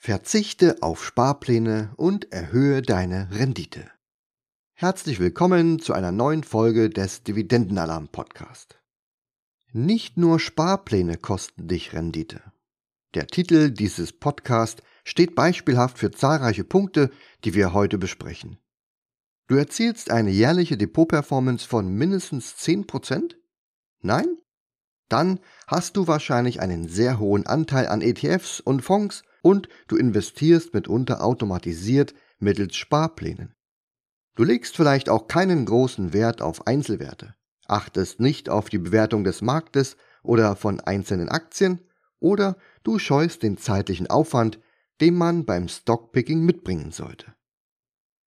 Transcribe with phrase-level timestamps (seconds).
[0.00, 3.90] Verzichte auf Sparpläne und erhöhe deine Rendite.
[4.74, 8.78] Herzlich willkommen zu einer neuen Folge des Dividendenalarm Podcast.
[9.72, 12.40] Nicht nur Sparpläne kosten dich Rendite.
[13.14, 17.10] Der Titel dieses Podcasts steht beispielhaft für zahlreiche Punkte,
[17.44, 18.56] die wir heute besprechen.
[19.48, 23.34] Du erzielst eine jährliche Depotperformance von mindestens 10%?
[24.00, 24.38] Nein?
[25.08, 30.74] Dann hast du wahrscheinlich einen sehr hohen Anteil an ETFs und Fonds und du investierst
[30.74, 33.54] mitunter automatisiert mittels Sparplänen.
[34.34, 37.34] Du legst vielleicht auch keinen großen Wert auf Einzelwerte,
[37.66, 41.80] achtest nicht auf die Bewertung des Marktes oder von einzelnen Aktien
[42.20, 44.60] oder du scheust den zeitlichen Aufwand,
[45.00, 47.34] den man beim Stockpicking mitbringen sollte.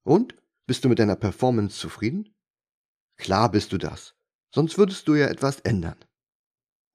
[0.03, 0.35] Und
[0.67, 2.33] bist du mit deiner Performance zufrieden?
[3.17, 4.15] Klar bist du das,
[4.53, 5.97] sonst würdest du ja etwas ändern.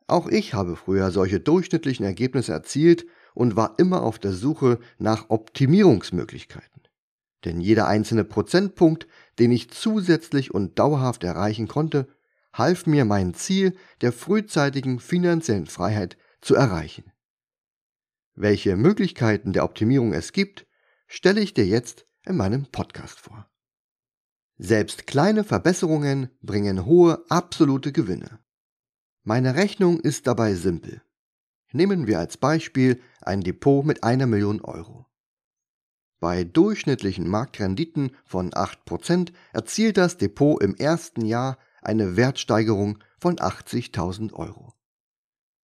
[0.06, 5.28] Auch ich habe früher solche durchschnittlichen Ergebnisse erzielt und war immer auf der Suche nach
[5.28, 6.82] Optimierungsmöglichkeiten.
[7.44, 9.06] Denn jeder einzelne Prozentpunkt,
[9.38, 12.08] den ich zusätzlich und dauerhaft erreichen konnte,
[12.54, 17.12] half mir mein Ziel der frühzeitigen finanziellen Freiheit zu erreichen.
[18.34, 20.66] Welche Möglichkeiten der Optimierung es gibt,
[21.06, 23.50] stelle ich dir jetzt in meinem Podcast vor.
[24.56, 28.38] Selbst kleine Verbesserungen bringen hohe absolute Gewinne.
[29.24, 31.02] Meine Rechnung ist dabei simpel.
[31.72, 35.06] Nehmen wir als Beispiel ein Depot mit einer Million Euro.
[36.18, 44.32] Bei durchschnittlichen Marktrenditen von 8% erzielt das Depot im ersten Jahr eine Wertsteigerung von 80.000
[44.32, 44.72] Euro.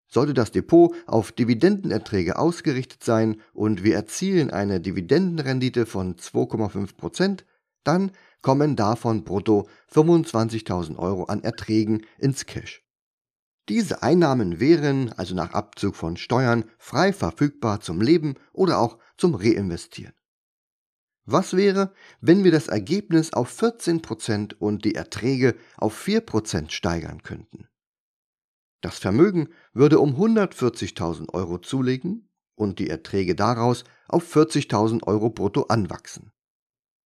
[0.07, 7.45] Sollte das Depot auf Dividendenerträge ausgerichtet sein und wir erzielen eine Dividendenrendite von 2,5%,
[7.85, 12.83] dann kommen davon brutto 25.000 Euro an Erträgen ins Cash.
[13.71, 19.33] Diese Einnahmen wären, also nach Abzug von Steuern, frei verfügbar zum Leben oder auch zum
[19.33, 20.13] Reinvestieren.
[21.23, 27.69] Was wäre, wenn wir das Ergebnis auf 14% und die Erträge auf 4% steigern könnten?
[28.81, 35.67] Das Vermögen würde um 140.000 Euro zulegen und die Erträge daraus auf 40.000 Euro brutto
[35.69, 36.33] anwachsen.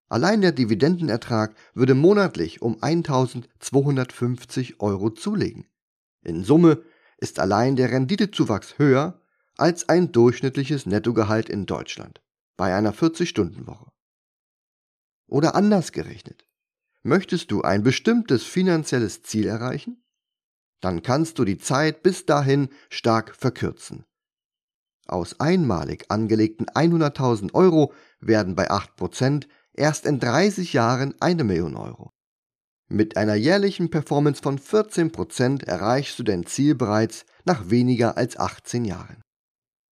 [0.08, 5.66] Allein der Dividendenertrag würde monatlich um 1.250 Euro zulegen.
[6.24, 6.82] In Summe
[7.18, 9.20] ist allein der Renditezuwachs höher
[9.56, 12.22] als ein durchschnittliches Nettogehalt in Deutschland
[12.56, 13.92] bei einer 40-Stunden-Woche.
[15.26, 16.46] Oder anders gerechnet,
[17.02, 20.02] möchtest du ein bestimmtes finanzielles Ziel erreichen?
[20.80, 24.04] Dann kannst du die Zeit bis dahin stark verkürzen.
[25.06, 32.13] Aus einmalig angelegten 100.000 Euro werden bei 8% erst in 30 Jahren eine Million Euro.
[32.94, 38.84] Mit einer jährlichen Performance von 14% erreichst du dein Ziel bereits nach weniger als 18
[38.84, 39.20] Jahren.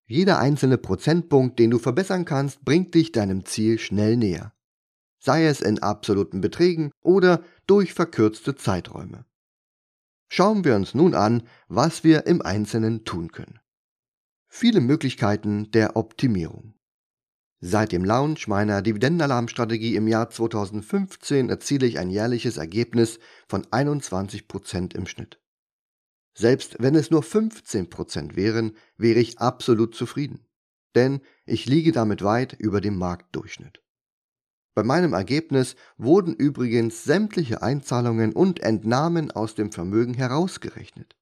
[0.07, 4.53] Jeder einzelne Prozentpunkt, den du verbessern kannst, bringt dich deinem Ziel schnell näher.
[5.19, 9.25] Sei es in absoluten Beträgen oder durch verkürzte Zeiträume.
[10.31, 13.59] Schauen wir uns nun an, was wir im Einzelnen tun können.
[14.47, 16.75] Viele Möglichkeiten der Optimierung.
[17.65, 24.97] Seit dem Launch meiner Dividendenalarmstrategie im Jahr 2015 erziele ich ein jährliches Ergebnis von 21%
[24.97, 25.41] im Schnitt.
[26.37, 30.45] Selbst wenn es nur 15% wären, wäre ich absolut zufrieden.
[30.97, 33.81] Denn ich liege damit weit über dem Marktdurchschnitt.
[34.75, 41.15] Bei meinem Ergebnis wurden übrigens sämtliche Einzahlungen und Entnahmen aus dem Vermögen herausgerechnet.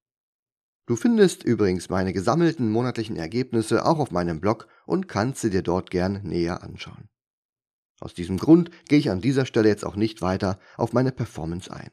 [0.91, 5.63] Du findest übrigens meine gesammelten monatlichen Ergebnisse auch auf meinem Blog und kannst sie dir
[5.63, 7.09] dort gern näher anschauen.
[8.01, 11.73] Aus diesem Grund gehe ich an dieser Stelle jetzt auch nicht weiter auf meine Performance
[11.73, 11.93] ein.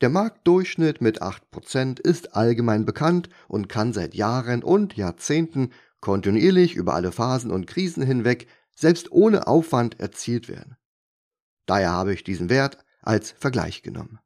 [0.00, 5.68] Der Marktdurchschnitt mit 8% ist allgemein bekannt und kann seit Jahren und Jahrzehnten
[6.00, 10.78] kontinuierlich über alle Phasen und Krisen hinweg selbst ohne Aufwand erzielt werden.
[11.66, 14.20] Daher habe ich diesen Wert als Vergleich genommen.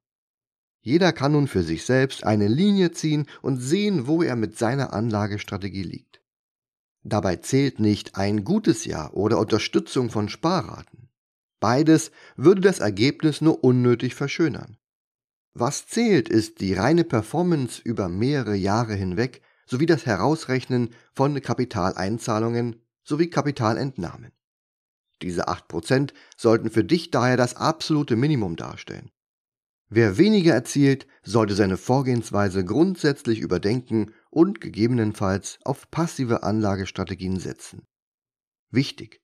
[0.86, 4.92] Jeder kann nun für sich selbst eine Linie ziehen und sehen, wo er mit seiner
[4.92, 6.20] Anlagestrategie liegt.
[7.02, 11.08] Dabei zählt nicht ein gutes Jahr oder Unterstützung von Sparraten.
[11.58, 14.76] Beides würde das Ergebnis nur unnötig verschönern.
[15.54, 22.82] Was zählt, ist die reine Performance über mehrere Jahre hinweg sowie das Herausrechnen von Kapitaleinzahlungen
[23.04, 24.32] sowie Kapitalentnahmen.
[25.22, 29.10] Diese 8% sollten für dich daher das absolute Minimum darstellen.
[29.96, 37.86] Wer weniger erzielt, sollte seine Vorgehensweise grundsätzlich überdenken und gegebenenfalls auf passive Anlagestrategien setzen.
[38.72, 39.20] Wichtig.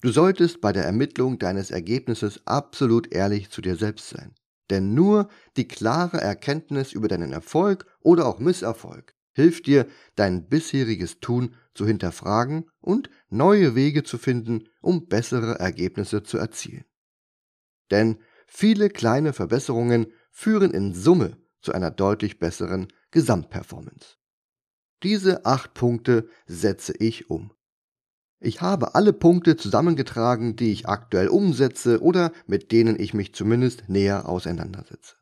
[0.00, 4.34] Du solltest bei der Ermittlung deines Ergebnisses absolut ehrlich zu dir selbst sein.
[4.70, 9.86] Denn nur die klare Erkenntnis über deinen Erfolg oder auch Misserfolg hilft dir,
[10.16, 16.86] dein bisheriges Tun zu hinterfragen und neue Wege zu finden, um bessere Ergebnisse zu erzielen.
[17.92, 18.18] Denn
[18.48, 24.16] viele kleine Verbesserungen führen in Summe zu einer deutlich besseren Gesamtperformance.
[25.02, 27.52] Diese acht Punkte setze ich um.
[28.40, 33.88] Ich habe alle Punkte zusammengetragen, die ich aktuell umsetze oder mit denen ich mich zumindest
[33.88, 35.16] näher auseinandersetze.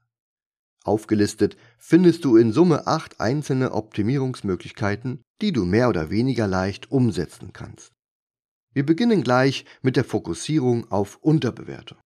[0.85, 7.53] Aufgelistet findest du in Summe acht einzelne Optimierungsmöglichkeiten, die du mehr oder weniger leicht umsetzen
[7.53, 7.93] kannst.
[8.73, 11.99] Wir beginnen gleich mit der Fokussierung auf Unterbewertung.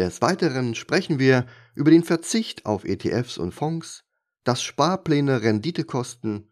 [0.00, 1.44] Des Weiteren sprechen wir
[1.74, 4.02] über den Verzicht auf ETFs und Fonds,
[4.44, 6.50] dass Sparpläne Rendite kosten,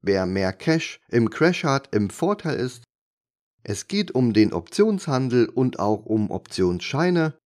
[0.00, 2.82] wer mehr Cash im Crash hat, im Vorteil ist.
[3.62, 7.38] Es geht um den Optionshandel und auch um Optionsscheine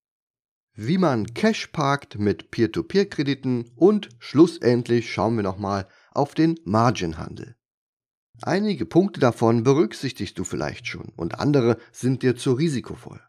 [0.75, 7.55] wie man Cash parkt mit Peer-to-Peer-Krediten und schlussendlich schauen wir nochmal auf den Margin-Handel.
[8.41, 13.21] Einige Punkte davon berücksichtigst du vielleicht schon und andere sind dir zu risikovoll.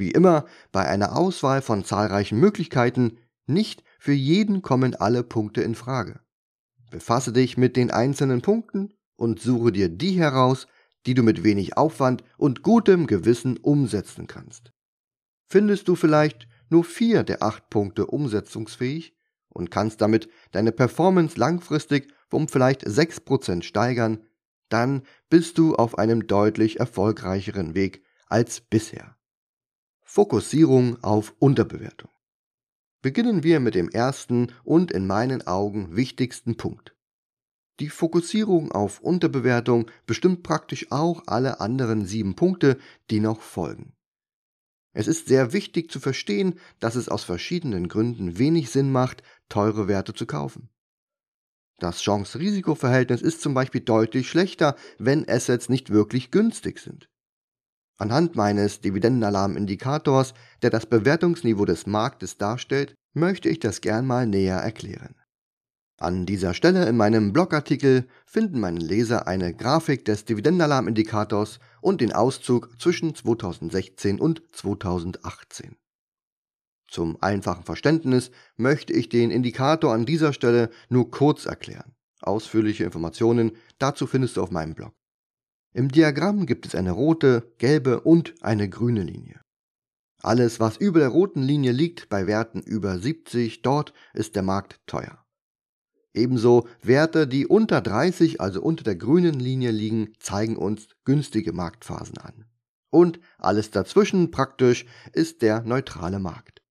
[0.00, 5.74] Wie immer bei einer Auswahl von zahlreichen Möglichkeiten, nicht für jeden kommen alle Punkte in
[5.74, 6.20] Frage.
[6.90, 10.66] Befasse dich mit den einzelnen Punkten und suche dir die heraus,
[11.04, 14.72] die du mit wenig Aufwand und gutem Gewissen umsetzen kannst.
[15.44, 19.14] Findest du vielleicht nur vier der acht Punkte umsetzungsfähig
[19.50, 24.24] und kannst damit deine Performance langfristig um vielleicht 6% steigern,
[24.70, 29.19] dann bist du auf einem deutlich erfolgreicheren Weg als bisher.
[30.12, 32.10] Fokussierung auf Unterbewertung.
[33.00, 36.96] Beginnen wir mit dem ersten und in meinen Augen wichtigsten Punkt.
[37.78, 42.76] Die Fokussierung auf Unterbewertung bestimmt praktisch auch alle anderen sieben Punkte,
[43.08, 43.92] die noch folgen.
[44.94, 49.86] Es ist sehr wichtig zu verstehen, dass es aus verschiedenen Gründen wenig Sinn macht, teure
[49.86, 50.70] Werte zu kaufen.
[51.78, 57.08] Das Chance-Risiko-Verhältnis ist zum Beispiel deutlich schlechter, wenn Assets nicht wirklich günstig sind.
[58.00, 60.32] Anhand meines Dividendenalarm-Indikators,
[60.62, 65.14] der das Bewertungsniveau des Marktes darstellt, möchte ich das gern mal näher erklären.
[65.98, 72.14] An dieser Stelle in meinem Blogartikel finden meine Leser eine Grafik des Dividendenalarmindikators und den
[72.14, 75.76] Auszug zwischen 2016 und 2018.
[76.88, 81.92] Zum einfachen Verständnis möchte ich den Indikator an dieser Stelle nur kurz erklären.
[82.22, 84.94] Ausführliche Informationen dazu findest du auf meinem Blog.
[85.72, 89.40] Im Diagramm gibt es eine rote, gelbe und eine grüne Linie.
[90.22, 94.80] Alles, was über der roten Linie liegt, bei Werten über 70, dort ist der Markt
[94.86, 95.24] teuer.
[96.12, 102.18] Ebenso Werte, die unter 30, also unter der grünen Linie liegen, zeigen uns günstige Marktphasen
[102.18, 102.46] an.
[102.90, 106.62] Und alles dazwischen praktisch ist der neutrale Markt.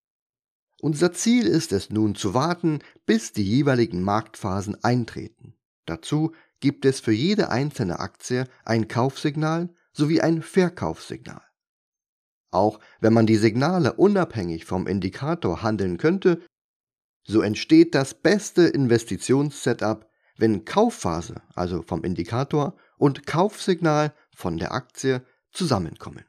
[0.82, 5.56] Unser Ziel ist es nun zu warten, bis die jeweiligen Marktphasen eintreten.
[5.86, 11.42] Dazu gibt es für jede einzelne Aktie ein Kaufsignal sowie ein Verkaufssignal.
[12.52, 16.42] Auch wenn man die Signale unabhängig vom Indikator handeln könnte,
[17.24, 25.24] so entsteht das beste Investitionssetup, wenn Kaufphase, also vom Indikator, und Kaufsignal von der Aktie
[25.52, 26.26] zusammenkommen.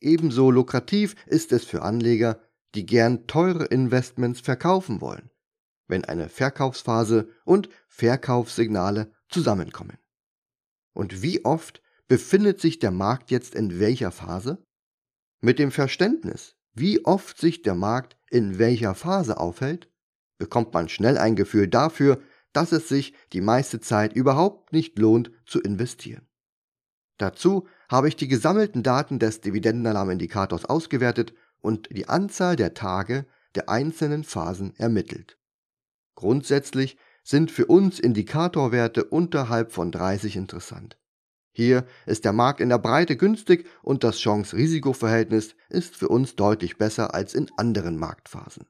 [0.00, 2.40] Ebenso lukrativ ist es für Anleger,
[2.74, 5.30] die gern teure Investments verkaufen wollen,
[5.90, 9.98] wenn eine Verkaufsphase und Verkaufssignale zusammenkommen.
[10.92, 14.64] Und wie oft befindet sich der Markt jetzt in welcher Phase?
[15.40, 19.90] Mit dem Verständnis, wie oft sich der Markt in welcher Phase aufhält,
[20.38, 22.20] bekommt man schnell ein Gefühl dafür,
[22.52, 26.26] dass es sich die meiste Zeit überhaupt nicht lohnt zu investieren.
[27.18, 33.68] Dazu habe ich die gesammelten Daten des Dividendenalarmindikators ausgewertet und die Anzahl der Tage der
[33.68, 35.39] einzelnen Phasen ermittelt.
[36.20, 40.98] Grundsätzlich sind für uns Indikatorwerte unterhalb von 30 interessant.
[41.50, 46.76] Hier ist der Markt in der Breite günstig und das Chance-Risiko-Verhältnis ist für uns deutlich
[46.76, 48.66] besser als in anderen Marktphasen.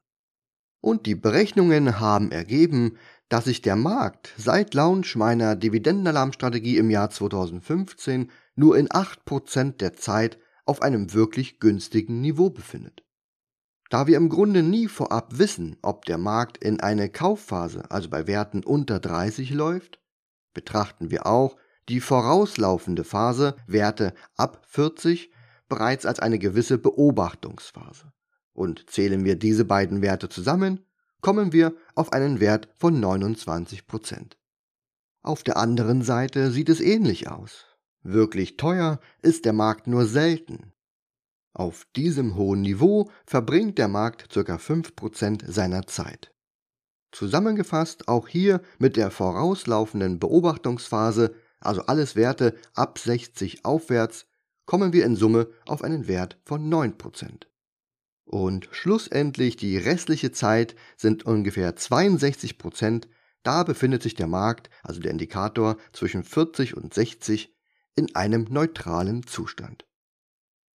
[0.80, 2.96] Und die Berechnungen haben ergeben,
[3.28, 9.94] dass sich der Markt seit Launch meiner Dividendenalarmstrategie im Jahr 2015 nur in 8% der
[9.94, 13.02] Zeit auf einem wirklich günstigen Niveau befindet.
[13.90, 18.28] Da wir im Grunde nie vorab wissen, ob der Markt in eine Kaufphase, also bei
[18.28, 20.00] Werten unter 30 läuft,
[20.54, 21.56] betrachten wir auch
[21.88, 25.32] die vorauslaufende Phase, Werte ab 40,
[25.68, 28.12] bereits als eine gewisse Beobachtungsphase.
[28.52, 30.86] Und zählen wir diese beiden Werte zusammen,
[31.20, 34.36] kommen wir auf einen Wert von 29%.
[35.22, 37.66] Auf der anderen Seite sieht es ähnlich aus.
[38.02, 40.72] Wirklich teuer ist der Markt nur selten.
[41.52, 44.40] Auf diesem hohen Niveau verbringt der Markt ca.
[44.56, 46.32] 5% seiner Zeit.
[47.12, 54.26] Zusammengefasst auch hier mit der vorauslaufenden Beobachtungsphase, also alles Werte ab 60 aufwärts,
[54.64, 57.46] kommen wir in Summe auf einen Wert von 9%.
[58.24, 63.08] Und schlussendlich die restliche Zeit sind ungefähr 62%,
[63.42, 67.52] da befindet sich der Markt, also der Indikator, zwischen 40 und 60
[67.96, 69.84] in einem neutralen Zustand.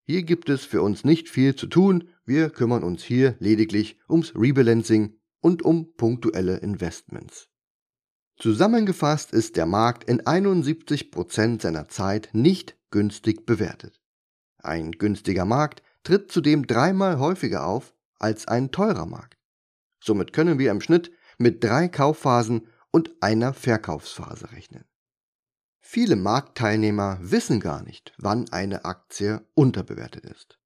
[0.07, 4.33] Hier gibt es für uns nicht viel zu tun, wir kümmern uns hier lediglich ums
[4.35, 7.49] Rebalancing und um punktuelle Investments.
[8.37, 13.99] Zusammengefasst ist der Markt in 71% seiner Zeit nicht günstig bewertet.
[14.59, 19.39] Ein günstiger Markt tritt zudem dreimal häufiger auf als ein teurer Markt.
[19.99, 24.85] Somit können wir im Schnitt mit drei Kaufphasen und einer Verkaufsphase rechnen.
[25.87, 30.59] Viele Marktteilnehmer wissen gar nicht, wann eine Aktie unterbewertet ist.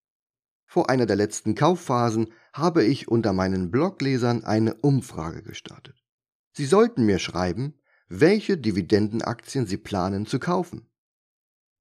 [0.65, 6.01] Vor einer der letzten Kaufphasen habe ich unter meinen Bloglesern eine Umfrage gestartet.
[6.53, 10.89] Sie sollten mir schreiben, welche Dividendenaktien sie planen zu kaufen.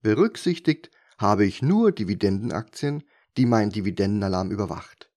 [0.03, 3.05] Berücksichtigt habe ich nur Dividendenaktien,
[3.37, 5.13] die mein Dividendenalarm überwacht.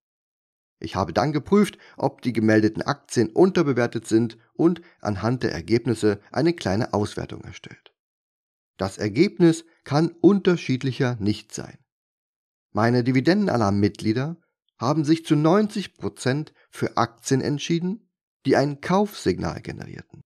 [0.80, 6.54] Ich habe dann geprüft, ob die gemeldeten Aktien unterbewertet sind und anhand der Ergebnisse eine
[6.54, 7.91] kleine Auswertung erstellt.
[8.82, 11.78] Das Ergebnis kann unterschiedlicher nicht sein.
[12.72, 14.38] Meine Dividendenalarm-Mitglieder
[14.80, 18.10] haben sich zu 90% für Aktien entschieden,
[18.48, 20.22] die ein Kaufsignal generierten.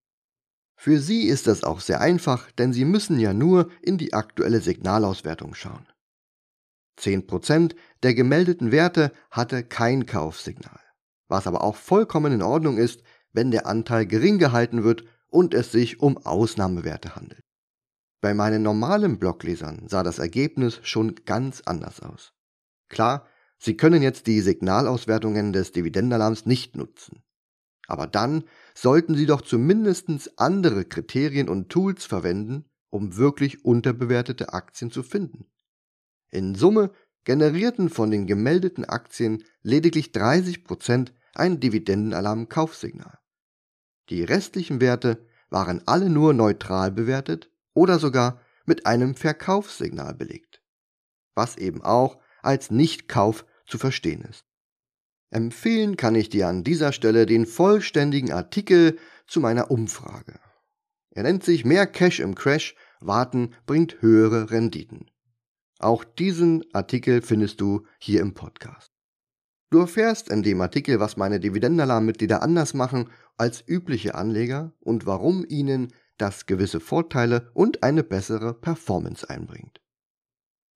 [0.78, 4.62] Für sie ist das auch sehr einfach, denn sie müssen ja nur in die aktuelle
[4.62, 5.86] Signalauswertung schauen.
[6.98, 10.80] 10% der gemeldeten Werte hatte kein Kaufsignal,
[11.28, 15.74] was aber auch vollkommen in Ordnung ist, wenn der Anteil gering gehalten wird und es
[15.74, 17.42] sich um Ausnahmewerte handelt.
[18.26, 22.34] Bei meinen normalen Bloglesern sah das Ergebnis schon ganz anders aus.
[22.90, 23.28] Klar,
[23.60, 27.22] Sie können jetzt die Signalauswertungen des Dividendenalarms nicht nutzen.
[27.86, 34.90] Aber dann sollten Sie doch zumindest andere Kriterien und Tools verwenden, um wirklich unterbewertete Aktien
[34.90, 35.46] zu finden.
[36.32, 36.94] In Summe
[37.26, 43.20] generierten von den gemeldeten Aktien lediglich 30% ein Dividendenalarm-Kaufsignal.
[44.10, 50.64] Die restlichen Werte waren alle nur neutral bewertet oder sogar mit einem Verkaufssignal belegt,
[51.36, 54.46] was eben auch als Nichtkauf zu verstehen ist.
[55.30, 60.40] Empfehlen kann ich dir an dieser Stelle den vollständigen Artikel zu meiner Umfrage.
[61.12, 65.12] Er nennt sich Mehr Cash im Crash, warten bringt höhere Renditen.
[65.80, 68.92] Auch diesen Artikel findest du hier im Podcast.
[69.72, 75.46] Du erfährst in dem Artikel, was meine Dividendenalarm-Mitglieder anders machen als übliche Anleger und warum
[75.48, 79.82] ihnen das gewisse Vorteile und eine bessere Performance einbringt.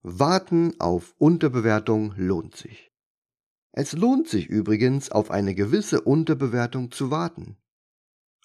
[0.01, 2.91] Warten auf Unterbewertung lohnt sich.
[3.71, 7.57] Es lohnt sich übrigens, auf eine gewisse Unterbewertung zu warten.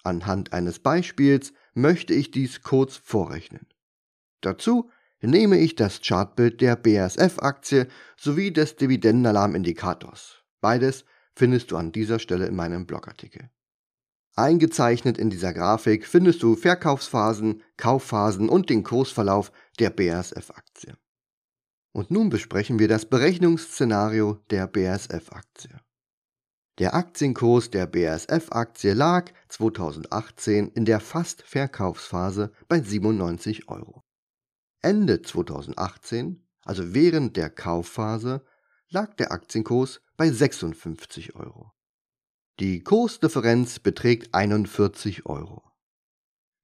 [0.03, 3.67] Anhand eines Beispiels möchte ich dies kurz vorrechnen.
[4.41, 10.43] Dazu nehme ich das Chartbild der BASF-Aktie sowie des Dividendenalarm-Indikators.
[10.61, 13.49] Beides findest du an dieser Stelle in meinem Blogartikel.
[14.37, 20.97] Eingezeichnet in dieser Grafik findest du Verkaufsphasen, Kaufphasen und den Kursverlauf der BASF-Aktie.
[21.93, 25.79] Und nun besprechen wir das Berechnungsszenario der BASF-Aktie.
[26.77, 34.03] Der Aktienkurs der BASF-Aktie lag 2018 in der Fast-Verkaufsphase bei 97 Euro.
[34.81, 38.45] Ende 2018, also während der Kaufphase,
[38.89, 41.71] lag der Aktienkurs bei 56 Euro.
[42.61, 45.61] Die Kursdifferenz beträgt 41 Euro.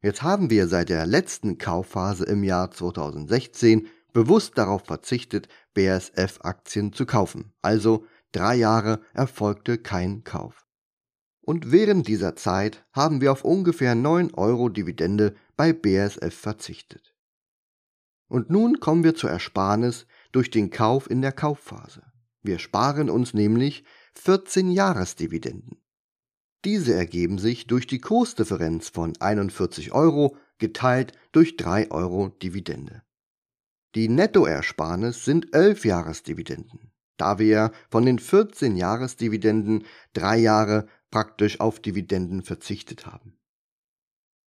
[0.02, 7.06] Jetzt haben wir seit der letzten Kaufphase im Jahr 2016 bewusst darauf verzichtet, BASF-Aktien zu
[7.06, 7.52] kaufen.
[7.62, 10.66] Also drei Jahre erfolgte kein Kauf.
[11.42, 17.14] Und während dieser Zeit haben wir auf ungefähr 9 Euro Dividende bei BASF verzichtet.
[18.30, 22.04] Und nun kommen wir zur Ersparnis durch den Kauf in der Kaufphase.
[22.44, 23.84] Wir sparen uns nämlich
[24.14, 25.81] 14 Jahresdividenden.
[26.64, 33.02] Diese ergeben sich durch die Kursdifferenz von 41 Euro geteilt durch 3 Euro Dividende.
[33.96, 41.80] Die Nettoersparnis sind 11 Jahresdividenden, da wir von den 14 Jahresdividenden drei Jahre praktisch auf
[41.80, 43.38] Dividenden verzichtet haben.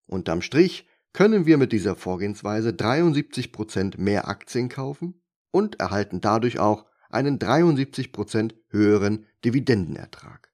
[0.07, 6.85] Unterm Strich können wir mit dieser Vorgehensweise 73% mehr Aktien kaufen und erhalten dadurch auch
[7.09, 10.44] einen 73% höheren Dividendenertrag.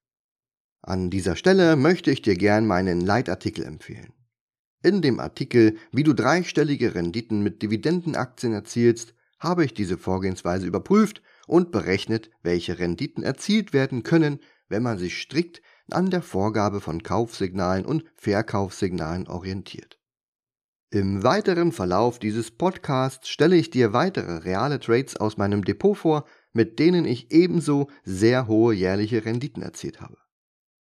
[0.82, 4.14] An dieser Stelle möchte ich dir gern meinen Leitartikel empfehlen.
[4.84, 11.22] In dem Artikel, wie du dreistellige Renditen mit Dividendenaktien erzielst, habe ich diese Vorgehensweise überprüft
[11.46, 15.62] und berechnet, welche Renditen erzielt werden können, wenn man sich strikt
[15.92, 20.00] an der Vorgabe von Kaufsignalen und Verkaufssignalen orientiert.
[20.90, 26.26] Im weiteren Verlauf dieses Podcasts stelle ich dir weitere reale Trades aus meinem Depot vor,
[26.54, 30.18] mit denen ich ebenso sehr hohe jährliche Renditen erzielt habe.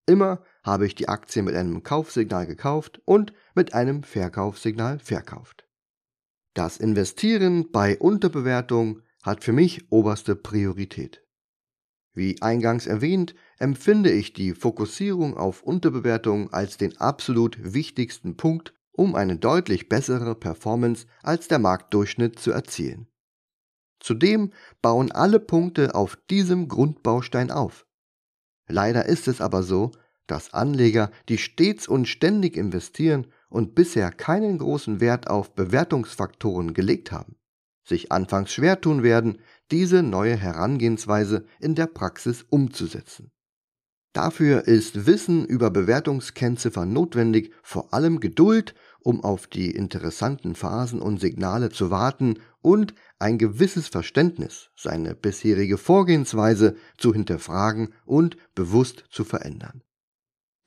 [0.05, 5.67] Immer habe ich die Aktie mit einem Kaufsignal gekauft und mit einem Verkaufssignal verkauft.
[6.53, 11.23] Das Investieren bei Unterbewertung hat für mich oberste Priorität.
[12.13, 19.15] Wie eingangs erwähnt, empfinde ich die Fokussierung auf Unterbewertung als den absolut wichtigsten Punkt, um
[19.15, 23.07] eine deutlich bessere Performance als der Marktdurchschnitt zu erzielen.
[24.01, 27.85] Zudem bauen alle Punkte auf diesem Grundbaustein auf.
[28.71, 29.91] Leider ist es aber so,
[30.27, 37.11] dass Anleger, die stets und ständig investieren und bisher keinen großen Wert auf Bewertungsfaktoren gelegt
[37.11, 37.35] haben,
[37.83, 39.39] sich anfangs schwer tun werden,
[39.71, 43.31] diese neue Herangehensweise in der Praxis umzusetzen.
[44.13, 51.19] Dafür ist Wissen über Bewertungskennziffern notwendig, vor allem Geduld, um auf die interessanten Phasen und
[51.19, 59.23] Signale zu warten und ein gewisses Verständnis, seine bisherige Vorgehensweise zu hinterfragen und bewusst zu
[59.23, 59.83] verändern.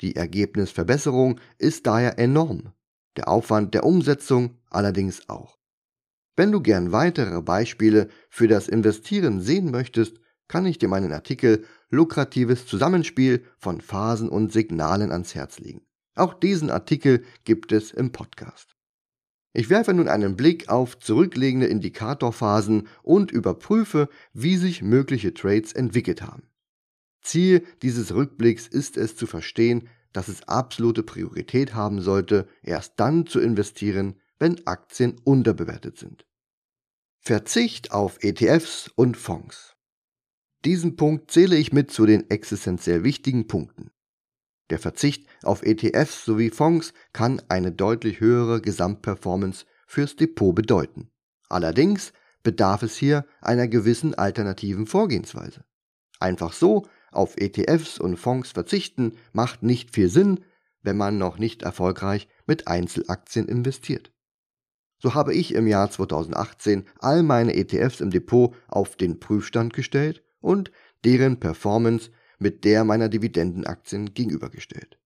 [0.00, 2.72] Die Ergebnisverbesserung ist daher enorm,
[3.16, 5.58] der Aufwand der Umsetzung allerdings auch.
[6.36, 11.64] Wenn du gern weitere Beispiele für das Investieren sehen möchtest, kann ich dir meinen Artikel
[11.90, 15.86] Lukratives Zusammenspiel von Phasen und Signalen ans Herz legen.
[16.16, 18.73] Auch diesen Artikel gibt es im Podcast.
[19.56, 26.22] Ich werfe nun einen Blick auf zurückliegende Indikatorphasen und überprüfe, wie sich mögliche Trades entwickelt
[26.22, 26.42] haben.
[27.22, 33.26] Ziel dieses Rückblicks ist es zu verstehen, dass es absolute Priorität haben sollte, erst dann
[33.26, 36.26] zu investieren, wenn Aktien unterbewertet sind.
[37.20, 39.76] Verzicht auf ETFs und Fonds.
[40.64, 43.92] Diesen Punkt zähle ich mit zu den existenziell wichtigen Punkten.
[44.70, 51.10] Der Verzicht auf ETFs sowie Fonds kann eine deutlich höhere Gesamtperformance fürs Depot bedeuten.
[51.48, 55.64] Allerdings bedarf es hier einer gewissen alternativen Vorgehensweise.
[56.18, 60.44] Einfach so auf ETFs und Fonds verzichten macht nicht viel Sinn,
[60.82, 64.12] wenn man noch nicht erfolgreich mit Einzelaktien investiert.
[64.98, 70.22] So habe ich im Jahr 2018 all meine ETFs im Depot auf den Prüfstand gestellt
[70.40, 70.70] und
[71.04, 74.98] deren Performance mit der meiner Dividendenaktien gegenübergestellt.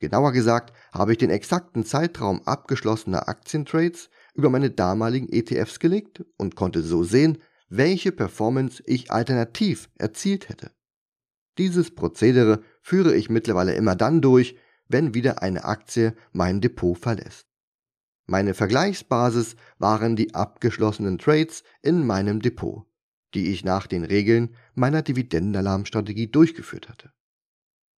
[0.00, 6.56] Genauer gesagt habe ich den exakten Zeitraum abgeschlossener Aktientrades über meine damaligen ETFs gelegt und
[6.56, 7.38] konnte so sehen,
[7.68, 10.72] welche Performance ich alternativ erzielt hätte.
[11.58, 14.56] Dieses Prozedere führe ich mittlerweile immer dann durch,
[14.88, 17.46] wenn wieder eine Aktie mein Depot verlässt.
[18.26, 22.86] Meine Vergleichsbasis waren die abgeschlossenen Trades in meinem Depot,
[23.34, 27.12] die ich nach den Regeln meiner Dividendenalarmstrategie durchgeführt hatte.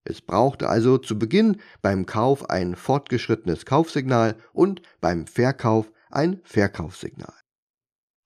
[0.03, 7.33] Es brauchte also zu Beginn beim Kauf ein fortgeschrittenes Kaufsignal und beim Verkauf ein Verkaufssignal.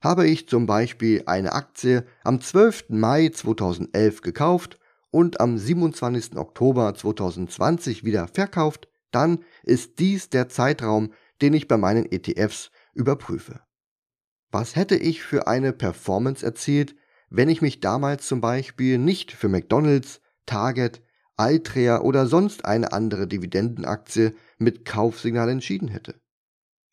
[0.04, 2.86] Habe ich zum Beispiel eine Aktie am 12.
[2.89, 4.80] Mai 2011 gekauft
[5.12, 6.38] und am 27.
[6.38, 13.62] Oktober 2020 wieder verkauft, dann ist dies der Zeitraum, den ich bei meinen ETFs überprüfe.
[14.52, 16.95] Was hätte ich für eine Performance erzielt,
[17.31, 21.01] wenn ich mich damals zum Beispiel nicht für McDonald's, Target,
[21.37, 26.19] Altria oder sonst eine andere Dividendenaktie mit Kaufsignal entschieden hätte?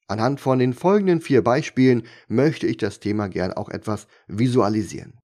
[0.06, 5.18] Anhand von den folgenden vier Beispielen möchte ich das Thema gern auch etwas visualisieren.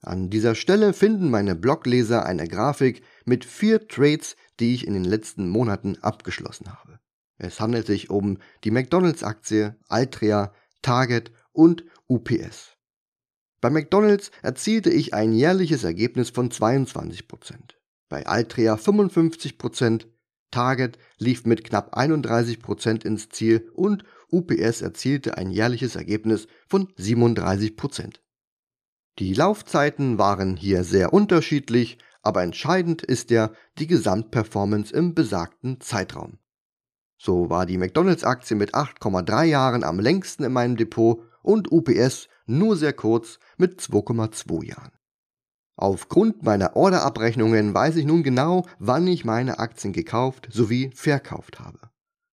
[0.00, 5.04] An dieser Stelle finden meine Blogleser eine Grafik mit vier Trades, die ich in den
[5.04, 7.00] letzten Monaten abgeschlossen habe.
[7.38, 12.77] Es handelt sich um die McDonald's-Aktie, Altria, Target und UPS.
[13.60, 17.24] Bei McDonald's erzielte ich ein jährliches Ergebnis von 22%,
[18.08, 20.06] bei Altria 55%,
[20.50, 28.20] Target lief mit knapp 31% ins Ziel und UPS erzielte ein jährliches Ergebnis von 37%.
[29.18, 36.38] Die Laufzeiten waren hier sehr unterschiedlich, aber entscheidend ist ja die Gesamtperformance im besagten Zeitraum.
[37.18, 42.76] So war die McDonald's-Aktie mit 8,3 Jahren am längsten in meinem Depot und UPS nur
[42.76, 44.92] sehr kurz mit 2,2 Jahren.
[45.76, 51.78] Aufgrund meiner Orderabrechnungen weiß ich nun genau, wann ich meine Aktien gekauft sowie verkauft habe.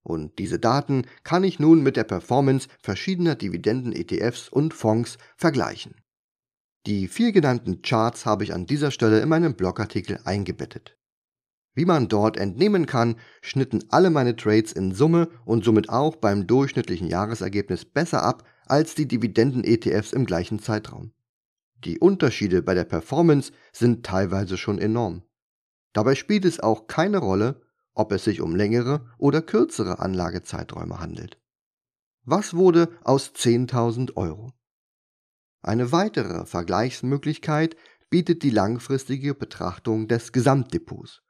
[0.02, 5.96] Und diese Daten kann ich nun mit der Performance verschiedener Dividenden-ETFs und Fonds vergleichen.
[6.86, 10.96] Die vier genannten Charts habe ich an dieser Stelle in meinem Blogartikel eingebettet.
[11.74, 16.48] Wie man dort entnehmen kann, schnitten alle meine Trades in Summe und somit auch beim
[16.48, 21.12] durchschnittlichen Jahresergebnis besser ab als die Dividenden-ETFs im gleichen Zeitraum.
[21.86, 25.24] Die Unterschiede bei der Performance sind teilweise schon enorm.
[25.94, 27.62] Dabei spielt es auch keine Rolle,
[27.94, 31.40] ob es sich um längere oder kürzere Anlagezeiträume handelt.
[32.24, 34.52] Was wurde aus 10.000 Euro?
[35.62, 37.76] Eine weitere Vergleichsmöglichkeit
[38.10, 41.22] bietet die langfristige Betrachtung des Gesamtdepots.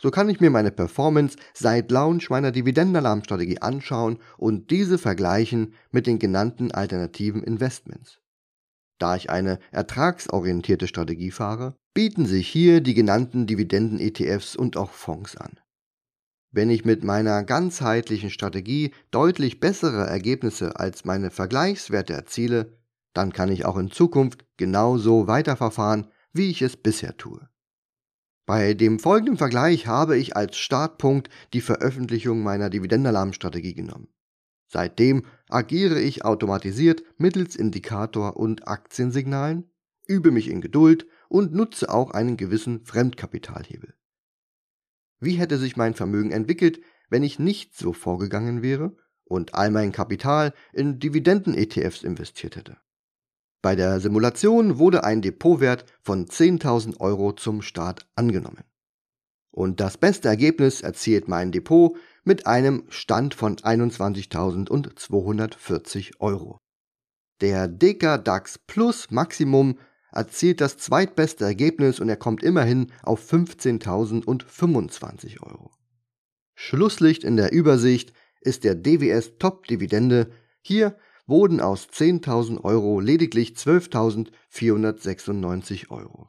[0.00, 6.08] So kann ich mir meine Performance seit Launch meiner Dividendenalarmstrategie anschauen und diese vergleichen mit
[6.08, 8.21] den genannten alternativen Investments.
[9.02, 15.36] Da ich eine ertragsorientierte Strategie fahre, bieten sich hier die genannten Dividenden-ETFs und auch Fonds
[15.36, 15.58] an.
[16.52, 22.78] Wenn ich mit meiner ganzheitlichen Strategie deutlich bessere Ergebnisse als meine Vergleichswerte erziele,
[23.12, 27.48] dann kann ich auch in Zukunft genauso weiterverfahren, wie ich es bisher tue.
[28.46, 34.11] Bei dem folgenden Vergleich habe ich als Startpunkt die Veröffentlichung meiner Dividendenalarmstrategie genommen.
[34.72, 39.70] Seitdem agiere ich automatisiert mittels Indikator und Aktiensignalen,
[40.06, 43.94] übe mich in Geduld und nutze auch einen gewissen Fremdkapitalhebel.
[45.20, 46.80] Wie hätte sich mein Vermögen entwickelt,
[47.10, 52.78] wenn ich nicht so vorgegangen wäre und all mein Kapital in Dividenden-ETFs investiert hätte?
[53.60, 58.64] Bei der Simulation wurde ein Depotwert von 10.000 Euro zum Start angenommen.
[59.50, 66.58] Und das beste Ergebnis erzielt mein Depot mit einem Stand von 21.240 Euro.
[67.40, 69.78] Der Deka DAX Plus Maximum
[70.12, 75.72] erzielt das zweitbeste Ergebnis und er kommt immerhin auf 15.025 Euro.
[76.54, 80.30] Schlusslicht in der Übersicht ist der DWS Top Dividende.
[80.60, 86.28] Hier wurden aus 10.000 Euro lediglich 12.496 Euro.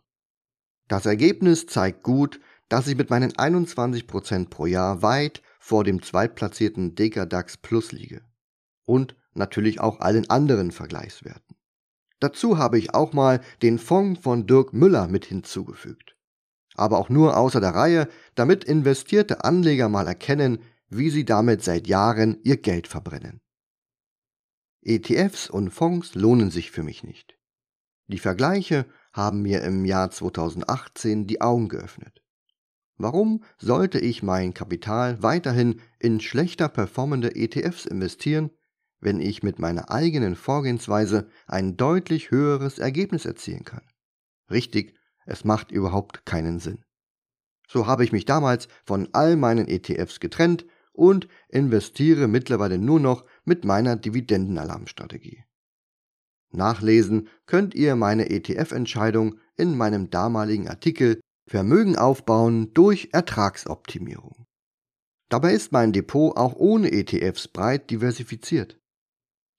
[0.88, 6.94] Das Ergebnis zeigt gut, dass ich mit meinen 21% pro Jahr weit vor dem zweitplatzierten
[6.94, 8.22] DKDAX Plus liege.
[8.84, 11.56] Und natürlich auch allen anderen Vergleichswerten.
[12.20, 16.18] Dazu habe ich auch mal den Fonds von Dirk Müller mit hinzugefügt.
[16.76, 21.88] Aber auch nur außer der Reihe, damit investierte Anleger mal erkennen, wie sie damit seit
[21.88, 23.40] Jahren ihr Geld verbrennen.
[24.82, 27.38] ETFs und Fonds lohnen sich für mich nicht.
[28.08, 32.23] Die Vergleiche haben mir im Jahr 2018 die Augen geöffnet.
[32.98, 38.52] Warum sollte ich mein Kapital weiterhin in schlechter performende ETFs investieren,
[39.00, 43.84] wenn ich mit meiner eigenen Vorgehensweise ein deutlich höheres Ergebnis erzielen kann?
[44.50, 46.84] Richtig, es macht überhaupt keinen Sinn.
[47.68, 53.26] So habe ich mich damals von all meinen ETFs getrennt und investiere mittlerweile nur noch
[53.46, 55.44] mit meiner Dividendenalarmstrategie.
[56.52, 64.46] Nachlesen könnt ihr meine ETF-Entscheidung in meinem damaligen Artikel Vermögen aufbauen durch Ertragsoptimierung.
[65.30, 68.80] Dabei ist mein Depot auch ohne ETFs breit diversifiziert.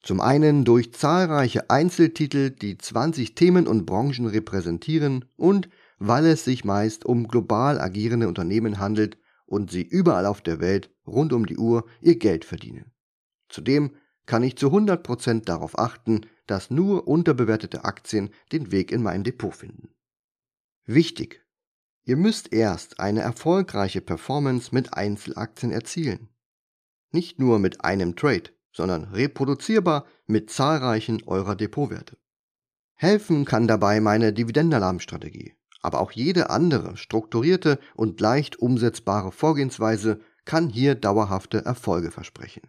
[0.02, 5.68] Zum einen durch zahlreiche Einzeltitel, die 20 Themen und Branchen repräsentieren und
[5.98, 10.90] weil es sich meist um global agierende Unternehmen handelt und sie überall auf der Welt
[11.06, 12.92] rund um die Uhr ihr Geld verdienen.
[13.48, 13.92] Zudem
[14.26, 19.54] kann ich zu 100% darauf achten, dass nur unterbewertete Aktien den Weg in mein Depot
[19.54, 19.88] finden.
[20.86, 21.43] Wichtig,
[22.06, 26.28] Ihr müsst erst eine erfolgreiche Performance mit Einzelaktien erzielen.
[27.12, 32.18] Nicht nur mit einem Trade, sondern reproduzierbar mit zahlreichen eurer Depotwerte.
[32.94, 40.68] Helfen kann dabei meine Dividendenalarmstrategie, aber auch jede andere strukturierte und leicht umsetzbare Vorgehensweise kann
[40.68, 42.62] hier dauerhafte Erfolge versprechen.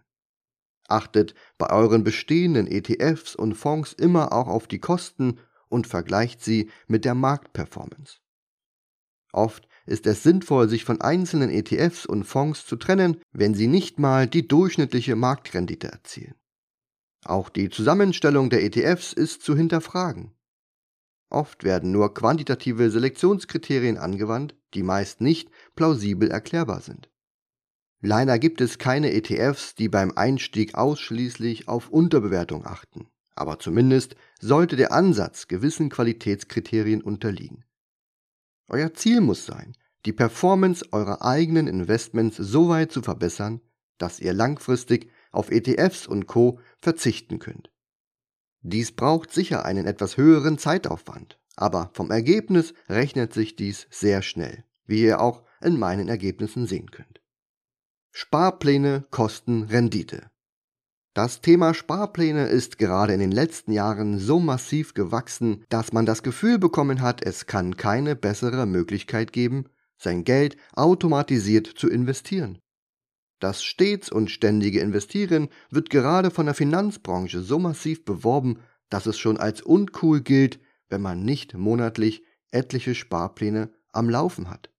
[0.88, 6.70] Achtet bei euren bestehenden ETFs und Fonds immer auch auf die Kosten und vergleicht sie
[6.88, 8.20] mit der Marktperformance.
[9.36, 14.00] Oft ist es sinnvoll, sich von einzelnen ETFs und Fonds zu trennen, wenn sie nicht
[14.00, 16.36] mal die durchschnittliche Marktrendite erzielen.
[17.26, 20.32] Auch die Zusammenstellung der ETFs ist zu hinterfragen.
[21.30, 27.10] Oft werden nur quantitative Selektionskriterien angewandt, die meist nicht plausibel erklärbar sind.
[28.00, 34.78] Leider gibt es keine ETFs, die beim Einstieg ausschließlich auf Unterbewertung achten, aber zumindest sollte
[34.78, 37.65] der Ansatz gewissen Qualitätskriterien unterliegen.
[38.68, 39.74] Euer Ziel muss sein,
[40.06, 43.62] die Performance eurer eigenen Investments so weit zu verbessern,
[43.98, 47.72] dass ihr langfristig auf ETFs und Co verzichten könnt.
[48.62, 54.64] Dies braucht sicher einen etwas höheren Zeitaufwand, aber vom Ergebnis rechnet sich dies sehr schnell,
[54.86, 57.22] wie ihr auch in meinen Ergebnissen sehen könnt.
[58.12, 60.32] Sparpläne kosten Rendite.
[61.16, 66.24] Das Thema Sparpläne ist gerade in den letzten Jahren so massiv gewachsen, dass man das
[66.24, 69.64] Gefühl bekommen hat, es kann keine bessere Möglichkeit geben,
[69.98, 72.60] sein Geld automatisiert zu investieren.
[73.40, 79.18] Das stets und ständige Investieren wird gerade von der Finanzbranche so massiv beworben, dass es
[79.18, 84.70] schon als uncool gilt, wenn man nicht monatlich etliche Sparpläne am Laufen hat.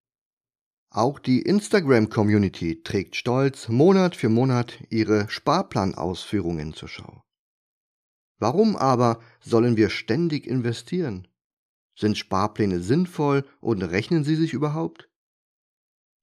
[0.96, 7.22] Auch die Instagram-Community trägt stolz Monat für Monat ihre Sparplanausführungen zur Schau.
[8.38, 11.28] Warum aber sollen wir ständig investieren?
[11.94, 15.10] Sind Sparpläne sinnvoll und rechnen sie sich überhaupt?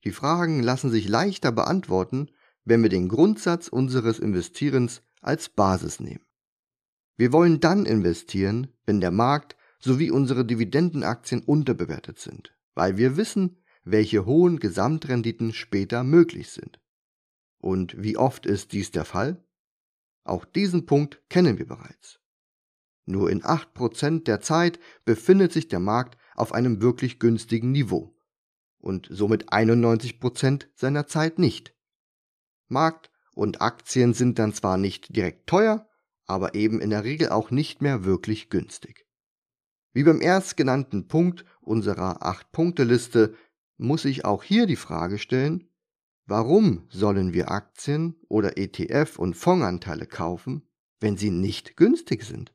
[0.06, 2.32] Die Fragen lassen sich leichter beantworten,
[2.66, 6.26] wenn wir den Grundsatz unseres Investierens als Basis nehmen.
[7.16, 13.63] Wir wollen dann investieren, wenn der Markt sowie unsere Dividendenaktien unterbewertet sind, weil wir wissen,
[13.84, 16.80] welche hohen Gesamtrenditen später möglich sind.
[17.60, 19.44] Und wie oft ist dies der Fall?
[20.24, 22.20] Auch diesen Punkt kennen wir bereits.
[23.06, 28.16] Nur in 8% der Zeit befindet sich der Markt auf einem wirklich günstigen Niveau
[28.84, 31.74] und somit 91% seiner Zeit nicht.
[32.68, 35.88] Markt und Aktien sind dann zwar nicht direkt teuer,
[36.26, 39.06] aber eben in der Regel auch nicht mehr wirklich günstig.
[39.94, 43.36] Wie beim erstgenannten Punkt unserer 8-Punkte-Liste
[43.78, 45.70] muss ich auch hier die Frage stellen,
[46.26, 50.68] warum sollen wir Aktien oder ETF und Fondsanteile kaufen,
[51.00, 52.54] wenn sie nicht günstig sind?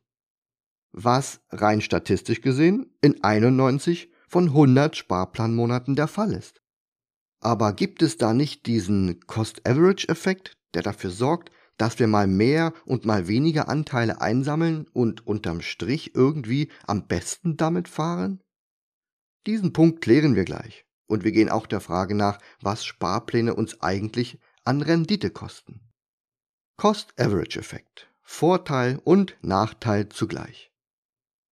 [0.91, 6.61] Was rein statistisch gesehen in 91 von 100 Sparplanmonaten der Fall ist.
[7.41, 13.05] Aber gibt es da nicht diesen Cost-Average-Effekt, der dafür sorgt, dass wir mal mehr und
[13.05, 18.41] mal weniger Anteile einsammeln und unterm Strich irgendwie am besten damit fahren?
[19.47, 20.85] Diesen Punkt klären wir gleich.
[21.09, 25.81] Und wir gehen auch der Frage nach, was Sparpläne uns eigentlich an Rendite kosten.
[26.77, 28.11] Cost-Average-Effekt.
[28.21, 30.71] Vorteil und Nachteil zugleich.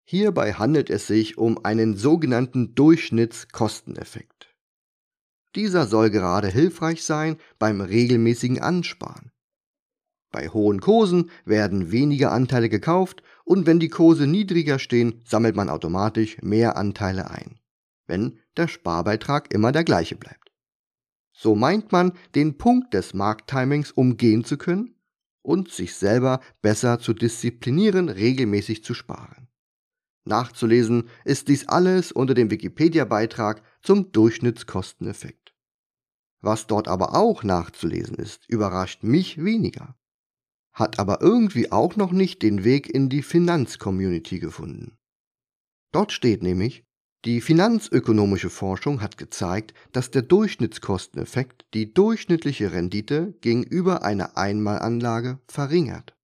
[0.04, 4.54] Hierbei handelt es sich um einen sogenannten Durchschnittskosteneffekt.
[5.54, 9.32] Dieser soll gerade hilfreich sein beim regelmäßigen Ansparen.
[10.30, 15.70] Bei hohen Kursen werden weniger Anteile gekauft und wenn die Kurse niedriger stehen, sammelt man
[15.70, 17.58] automatisch mehr Anteile ein
[18.06, 20.52] wenn der Sparbeitrag immer der gleiche bleibt.
[21.32, 24.94] So meint man, den Punkt des Markttimings umgehen zu können
[25.42, 29.48] und sich selber besser zu disziplinieren, regelmäßig zu sparen.
[30.24, 35.54] Nachzulesen ist dies alles unter dem Wikipedia-Beitrag zum Durchschnittskosteneffekt.
[36.40, 39.96] Was dort aber auch nachzulesen ist, überrascht mich weniger,
[40.72, 44.98] hat aber irgendwie auch noch nicht den Weg in die Finanzcommunity gefunden.
[45.92, 46.85] Dort steht nämlich,
[47.26, 56.14] die finanzökonomische Forschung hat gezeigt, dass der Durchschnittskosteneffekt die durchschnittliche Rendite gegenüber einer Einmalanlage verringert.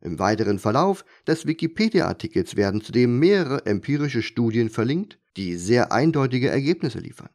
[0.00, 6.98] Im weiteren Verlauf des Wikipedia-Artikels werden zudem mehrere empirische Studien verlinkt, die sehr eindeutige Ergebnisse
[6.98, 7.30] liefern.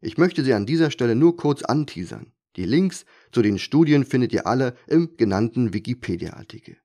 [0.00, 2.32] Ich möchte sie an dieser Stelle nur kurz anteasern.
[2.54, 6.76] Die Links zu den Studien findet ihr alle im genannten Wikipedia-Artikel.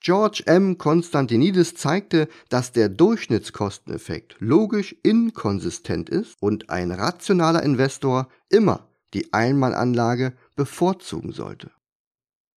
[0.00, 0.78] George M.
[0.78, 10.34] Konstantinidis zeigte, dass der Durchschnittskosteneffekt logisch inkonsistent ist und ein rationaler Investor immer die Einmalanlage
[10.54, 11.72] bevorzugen sollte.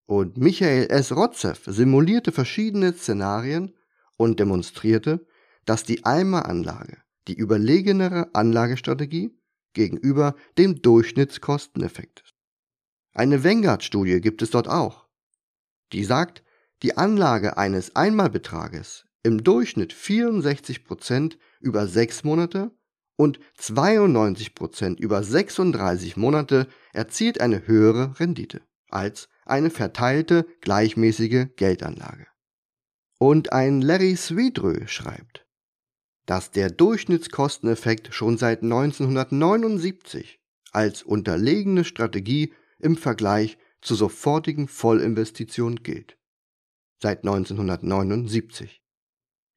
[0.06, 1.12] Und Michael S.
[1.12, 3.75] Rotzev simulierte verschiedene Szenarien
[4.17, 5.25] und demonstrierte,
[5.65, 6.97] dass die Einmalanlage
[7.28, 9.38] die überlegenere Anlagestrategie
[9.73, 12.34] gegenüber dem Durchschnittskosteneffekt ist.
[13.13, 15.08] Eine Vanguard-Studie gibt es dort auch.
[15.93, 16.43] Die sagt,
[16.82, 22.72] die Anlage eines Einmalbetrages im Durchschnitt 64% über 6 Monate
[23.18, 32.28] und 92% über 36 Monate erzielt eine höhere Rendite als eine verteilte gleichmäßige Geldanlage.
[33.18, 35.46] Und ein Larry Swedrö schreibt,
[36.26, 40.39] dass der Durchschnittskosteneffekt schon seit 1979
[40.72, 46.18] als unterlegene Strategie im Vergleich zur sofortigen Vollinvestition gilt
[47.02, 48.82] seit 1979.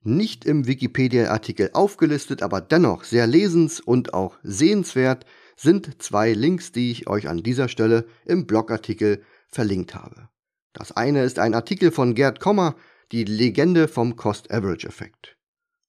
[0.05, 5.25] Nicht im Wikipedia-Artikel aufgelistet, aber dennoch sehr lesens- und auch sehenswert
[5.57, 10.29] sind zwei Links, die ich euch an dieser Stelle im Blogartikel verlinkt habe.
[10.73, 12.75] Das eine ist ein Artikel von Gerd Kommer,
[13.13, 15.37] die Legende vom Cost-Average-Effekt.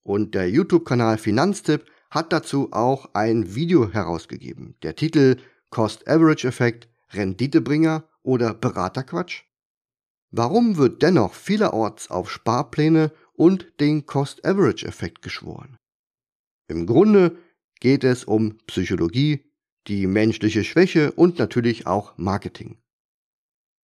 [0.04, 4.76] Und der YouTube-Kanal Finanztipp hat dazu auch ein Video herausgegeben.
[4.84, 5.38] Der Titel
[5.70, 9.44] Cost-Average-Effekt, Renditebringer oder Beraterquatsch?
[10.36, 15.78] Warum wird dennoch vielerorts auf Sparpläne und den Cost-Average-Effekt geschworen?
[16.67, 17.38] Im Grunde
[17.80, 19.46] geht es um Psychologie,
[19.86, 22.80] die menschliche Schwäche und natürlich auch Marketing.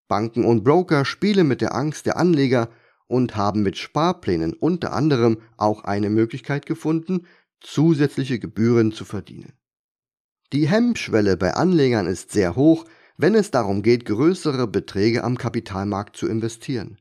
[0.08, 2.72] Banken und Broker spielen mit der Angst der Anleger
[3.06, 7.28] und haben mit Sparplänen unter anderem auch eine Möglichkeit gefunden,
[7.62, 9.54] zusätzliche Gebühren zu verdienen.
[10.52, 12.86] Die Hemmschwelle bei Anlegern ist sehr hoch,
[13.20, 16.98] wenn es darum geht, größere Beträge am Kapitalmarkt zu investieren.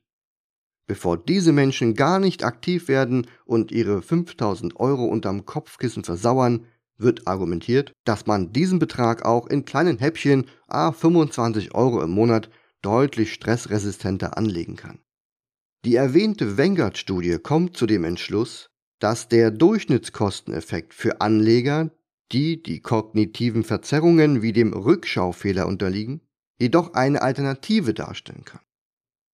[0.89, 7.29] Bevor diese Menschen gar nicht aktiv werden und ihre 5000 Euro unterm Kopfkissen versauern, wird
[7.29, 12.51] argumentiert, dass man diesen Betrag auch in kleinen Häppchen a 25 Euro im Monat
[12.83, 14.99] deutlich stressresistenter anlegen kann.
[15.85, 21.93] Die erwähnte Vanguard-Studie kommt zu dem Entschluss, dass der Durchschnittskosteneffekt für Anleger,
[22.33, 26.21] die die kognitiven Verzerrungen wie dem Rückschaufehler unterliegen,
[26.59, 28.61] jedoch eine Alternative darstellen kann.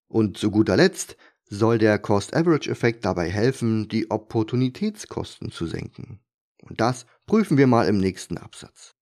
[0.08, 1.16] Und zu guter Letzt
[1.48, 6.20] soll der Cost-Average-Effekt dabei helfen, die Opportunitätskosten zu senken.
[6.62, 8.94] Und das prüfen wir mal im nächsten Absatz.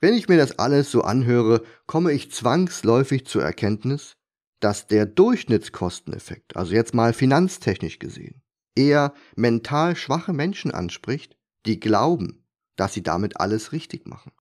[0.00, 4.16] Wenn ich mir das alles so anhöre, komme ich zwangsläufig zur Erkenntnis,
[4.60, 8.42] dass der Durchschnittskosteneffekt, also jetzt mal finanztechnisch gesehen,
[8.74, 12.41] eher mental schwache Menschen anspricht, die glauben,
[12.76, 14.32] dass sie damit alles richtig machen.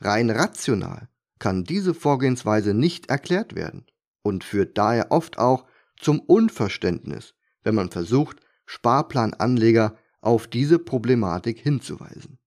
[0.00, 3.86] Rein rational kann diese Vorgehensweise nicht erklärt werden
[4.22, 5.66] und führt daher oft auch
[5.98, 12.38] zum Unverständnis, wenn man versucht, Sparplananleger auf diese Problematik hinzuweisen.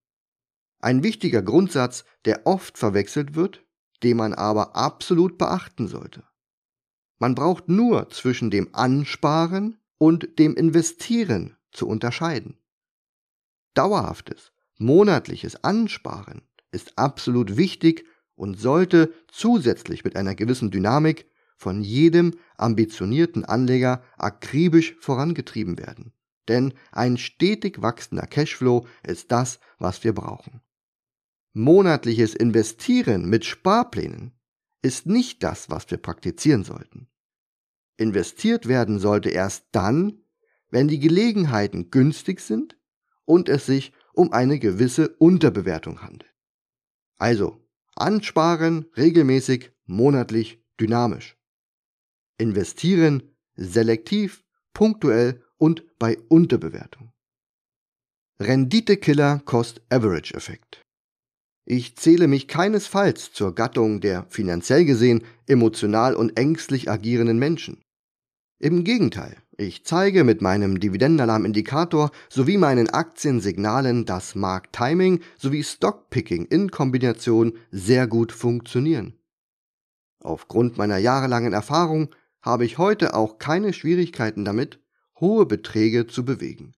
[0.80, 3.66] Ein wichtiger Grundsatz, der oft verwechselt wird,
[4.04, 6.24] den man aber absolut beachten sollte.
[7.18, 12.58] Man braucht nur zwischen dem Ansparen und dem Investieren zu unterscheiden.
[13.74, 22.34] Dauerhaftes, monatliches Ansparen ist absolut wichtig und sollte zusätzlich mit einer gewissen Dynamik von jedem
[22.58, 26.14] ambitionierten Anleger akribisch vorangetrieben werden.
[26.48, 30.62] Denn ein stetig wachsender Cashflow ist das, was wir brauchen.
[31.54, 34.34] Monatliches Investieren mit Sparplänen
[34.82, 37.08] ist nicht das, was wir praktizieren sollten.
[37.98, 40.20] Investiert werden sollte erst dann,
[40.70, 42.78] wenn die Gelegenheiten günstig sind
[43.24, 46.34] und es sich um eine gewisse Unterbewertung handelt.
[47.18, 51.38] Also, ansparen regelmäßig, monatlich, dynamisch.
[52.38, 53.24] Investieren
[53.56, 57.14] selektiv, punktuell und bei Unterbewertung.
[58.40, 60.82] Renditekiller Cost-Average-Effekt.
[61.66, 67.82] Ich zähle mich keinesfalls zur Gattung der finanziell gesehen emotional und ängstlich agierenden Menschen.
[68.60, 76.72] Im Gegenteil, ich zeige mit meinem Dividendenalarm-Indikator sowie meinen Aktiensignalen, dass Markttiming sowie Stockpicking in
[76.72, 79.14] Kombination sehr gut funktionieren.
[80.20, 82.10] Aufgrund meiner jahrelangen Erfahrung
[82.42, 84.80] habe ich heute auch keine Schwierigkeiten damit,
[85.20, 86.74] hohe Beträge zu bewegen.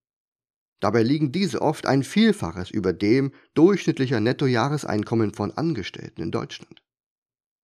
[0.79, 6.83] Dabei liegen diese oft ein Vielfaches über dem durchschnittlicher Nettojahreseinkommen von Angestellten in Deutschland.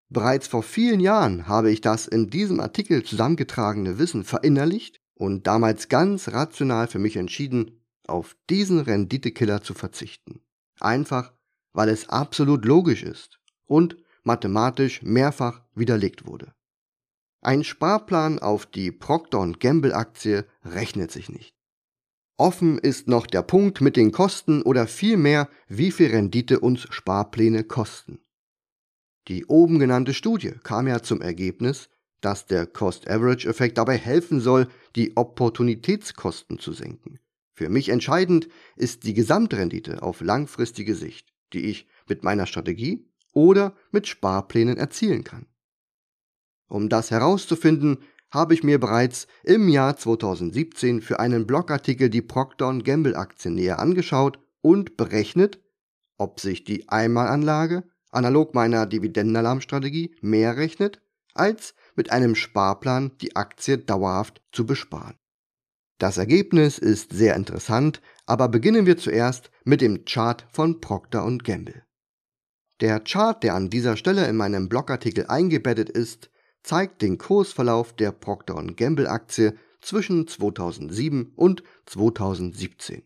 [0.09, 5.89] Bereits vor vielen Jahren habe ich das in diesem Artikel zusammengetragene Wissen verinnerlicht und damals
[5.89, 10.41] ganz rational für mich entschieden, auf diesen Renditekiller zu verzichten.
[10.79, 11.33] Einfach,
[11.71, 16.53] weil es absolut logisch ist und mathematisch mehrfach widerlegt wurde.
[17.41, 21.53] Ein Sparplan auf die Procter Gamble Aktie rechnet sich nicht.
[22.37, 27.63] Offen ist noch der Punkt mit den Kosten oder vielmehr, wie viel Rendite uns Sparpläne
[27.63, 28.19] kosten.
[29.27, 31.89] Die oben genannte Studie kam ja zum Ergebnis,
[32.25, 37.19] dass der Cost-Average-Effekt dabei helfen soll, die Opportunitätskosten zu senken.
[37.53, 43.75] Für mich entscheidend ist die Gesamtrendite auf langfristige Sicht, die ich mit meiner Strategie oder
[43.91, 45.45] mit Sparplänen erzielen kann.
[46.67, 47.99] Um das herauszufinden,
[48.31, 53.77] habe ich mir bereits im Jahr 2017 für einen Blogartikel die Procter Gamble Aktien näher
[53.79, 55.59] angeschaut und berechnet,
[56.17, 61.01] ob sich die Einmalanlage analog meiner Dividendenalarmstrategie mehr rechnet,
[61.33, 65.17] als mit einem Sparplan die Aktie dauerhaft zu besparen.
[65.99, 71.83] Das Ergebnis ist sehr interessant, aber beginnen wir zuerst mit dem Chart von Procter Gamble.
[72.81, 76.29] Der Chart, der an dieser Stelle in meinem Blogartikel eingebettet ist,
[76.63, 83.03] zeigt den Kursverlauf der Procter Gamble Aktie zwischen 2007 und 2017.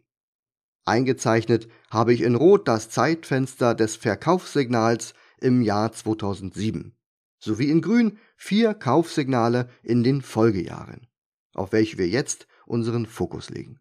[0.86, 6.97] Eingezeichnet habe ich in Rot das Zeitfenster des Verkaufssignals im Jahr 2007
[7.40, 11.08] sowie in Grün vier Kaufsignale in den Folgejahren,
[11.54, 13.80] auf welche wir jetzt unseren Fokus legen.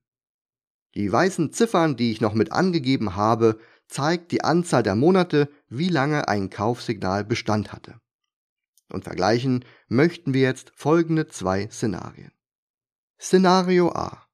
[0.95, 5.88] Die weißen Ziffern, die ich noch mit angegeben habe, zeigt die Anzahl der Monate, wie
[5.88, 8.01] lange ein Kaufsignal Bestand hatte.
[8.89, 12.33] Und vergleichen möchten wir jetzt folgende zwei Szenarien.
[13.20, 14.26] Szenario A.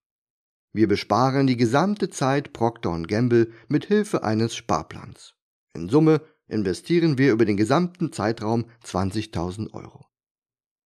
[0.72, 5.34] Wir besparen die gesamte Zeit Procter Gamble mit Hilfe eines Sparplans.
[5.74, 10.07] In Summe investieren wir über den gesamten Zeitraum 20.000 Euro.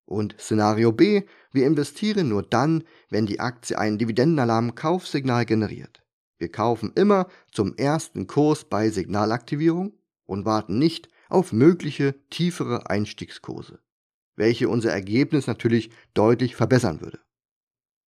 [0.05, 6.03] Und Szenario B, wir investieren nur dann, wenn die Aktie ein Dividendenalarm-Kaufsignal generiert.
[6.39, 13.81] Wir kaufen immer zum ersten Kurs bei Signalaktivierung und warten nicht auf mögliche tiefere Einstiegskurse,
[14.37, 17.21] welche unser Ergebnis natürlich deutlich verbessern würde.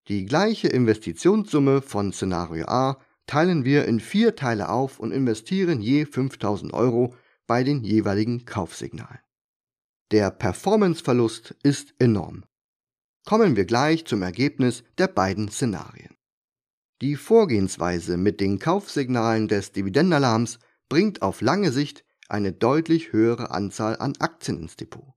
[0.08, 6.06] Die gleiche Investitionssumme von Szenario A teilen wir in vier Teile auf und investieren je
[6.06, 7.14] 5000 Euro
[7.48, 9.18] bei den jeweiligen Kaufsignalen.
[10.12, 12.44] Der Performanceverlust ist enorm.
[13.26, 16.14] Kommen wir gleich zum Ergebnis der beiden Szenarien.
[17.00, 23.96] Die Vorgehensweise mit den Kaufsignalen des Dividendenalarms bringt auf lange Sicht eine deutlich höhere Anzahl
[23.98, 25.14] an Aktien ins Depot.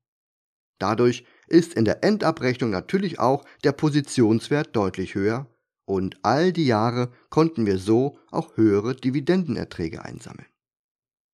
[0.80, 5.48] Dadurch ist in der Endabrechnung natürlich auch der Positionswert deutlich höher
[5.86, 10.48] und all die Jahre konnten wir so auch höhere Dividendenerträge einsammeln.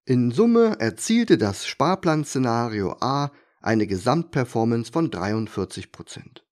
[0.08, 6.44] In Summe erzielte das Sparplan-Szenario A eine Gesamtperformance von 43%.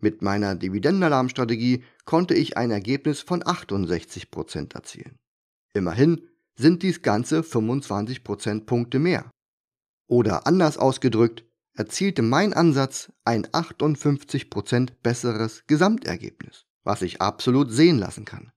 [0.00, 5.18] Mit meiner Dividendenalarmstrategie konnte ich ein Ergebnis von 68% erzielen.
[5.72, 9.30] Immerhin sind dies ganze 25 Prozentpunkte mehr.
[10.08, 11.44] Oder anders ausgedrückt,
[11.74, 18.50] erzielte mein Ansatz ein 58 Prozent besseres Gesamtergebnis, was sich absolut sehen lassen kann.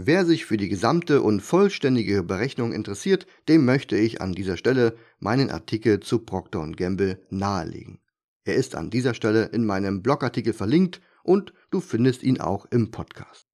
[0.00, 4.96] Wer sich für die gesamte und vollständige Berechnung interessiert, dem möchte ich an dieser Stelle
[5.18, 7.98] meinen Artikel zu Procter Gamble nahelegen.
[8.44, 12.92] Er ist an dieser Stelle in meinem Blogartikel verlinkt und du findest ihn auch im
[12.92, 13.48] Podcast.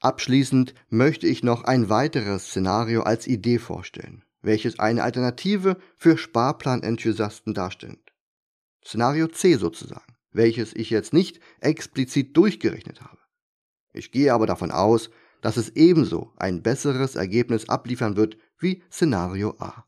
[0.00, 7.54] Abschließend möchte ich noch ein weiteres Szenario als Idee vorstellen, welches eine Alternative für Sparplan-Enthusiasten
[7.54, 8.12] darstellt.
[8.84, 13.18] Szenario C sozusagen, welches ich jetzt nicht explizit durchgerechnet habe.
[13.92, 15.10] Ich gehe aber davon aus,
[15.40, 19.84] dass es ebenso ein besseres Ergebnis abliefern wird wie Szenario A.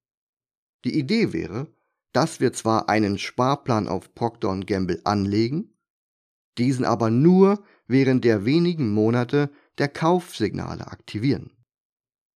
[0.85, 1.67] Die Idee wäre,
[2.13, 5.77] dass wir zwar einen Sparplan auf Procter Gamble anlegen,
[6.59, 11.53] diesen aber nur während der wenigen Monate der Kaufsignale aktivieren.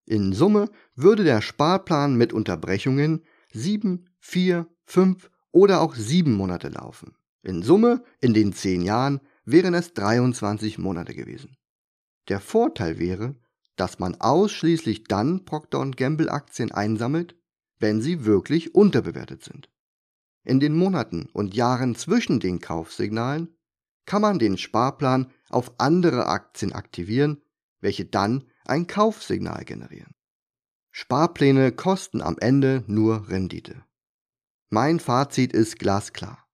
[0.07, 7.15] In Summe würde der Sparplan mit Unterbrechungen 7, 4, 5 oder auch 7 Monate laufen.
[7.43, 11.57] In Summe in den 10 Jahren wären es 23 Monate gewesen.
[12.29, 13.35] Der Vorteil wäre,
[13.77, 17.37] dass man ausschließlich dann Procter Gamble Aktien einsammelt,
[17.79, 19.71] wenn sie wirklich unterbewertet sind.
[20.45, 23.57] In den Monaten und Jahren zwischen den Kaufsignalen
[24.07, 27.43] kann man den Sparplan auf andere Aktien aktivieren,
[27.81, 30.15] welche dann ein Kaufsignal generieren.
[30.91, 33.85] Sparpläne kosten am Ende nur Rendite.
[34.71, 36.47] Mein Fazit ist glasklar.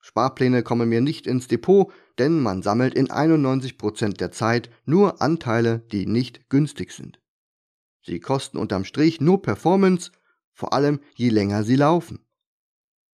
[0.00, 5.80] Sparpläne kommen mir nicht ins Depot, denn man sammelt in 91% der Zeit nur Anteile,
[5.92, 7.20] die nicht günstig sind.
[8.02, 10.10] Sie kosten unterm Strich nur Performance,
[10.52, 12.24] vor allem je länger sie laufen.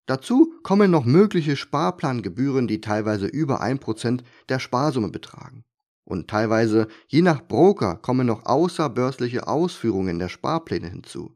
[0.06, 5.64] Dazu kommen noch mögliche Sparplangebühren, die teilweise über 1% der Sparsumme betragen.
[6.04, 11.34] Und teilweise, je nach Broker, kommen noch außerbörsliche Ausführungen der Sparpläne hinzu,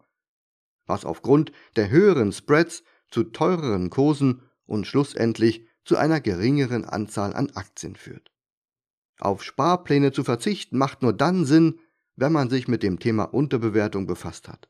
[0.86, 7.51] was aufgrund der höheren Spreads zu teureren Kursen und schlussendlich zu einer geringeren Anzahl an
[7.55, 8.30] Aktien führt.
[9.18, 11.80] Auf Sparpläne zu verzichten macht nur dann Sinn,
[12.14, 14.68] wenn man sich mit dem Thema Unterbewertung befasst hat.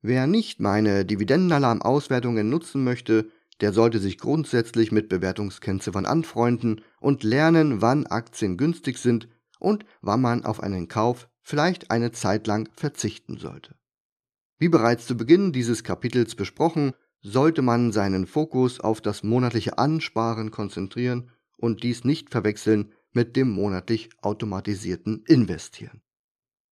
[0.00, 3.30] Wer nicht meine Dividendenalarm-Auswertungen nutzen möchte,
[3.60, 9.28] der sollte sich grundsätzlich mit Bewertungskennziffern anfreunden und lernen, wann Aktien günstig sind
[9.60, 13.76] und wann man auf einen Kauf vielleicht eine Zeit lang verzichten sollte.
[14.58, 20.50] Wie bereits zu Beginn dieses Kapitels besprochen, sollte man seinen Fokus auf das monatliche Ansparen
[20.50, 26.02] konzentrieren und dies nicht verwechseln mit dem monatlich automatisierten Investieren.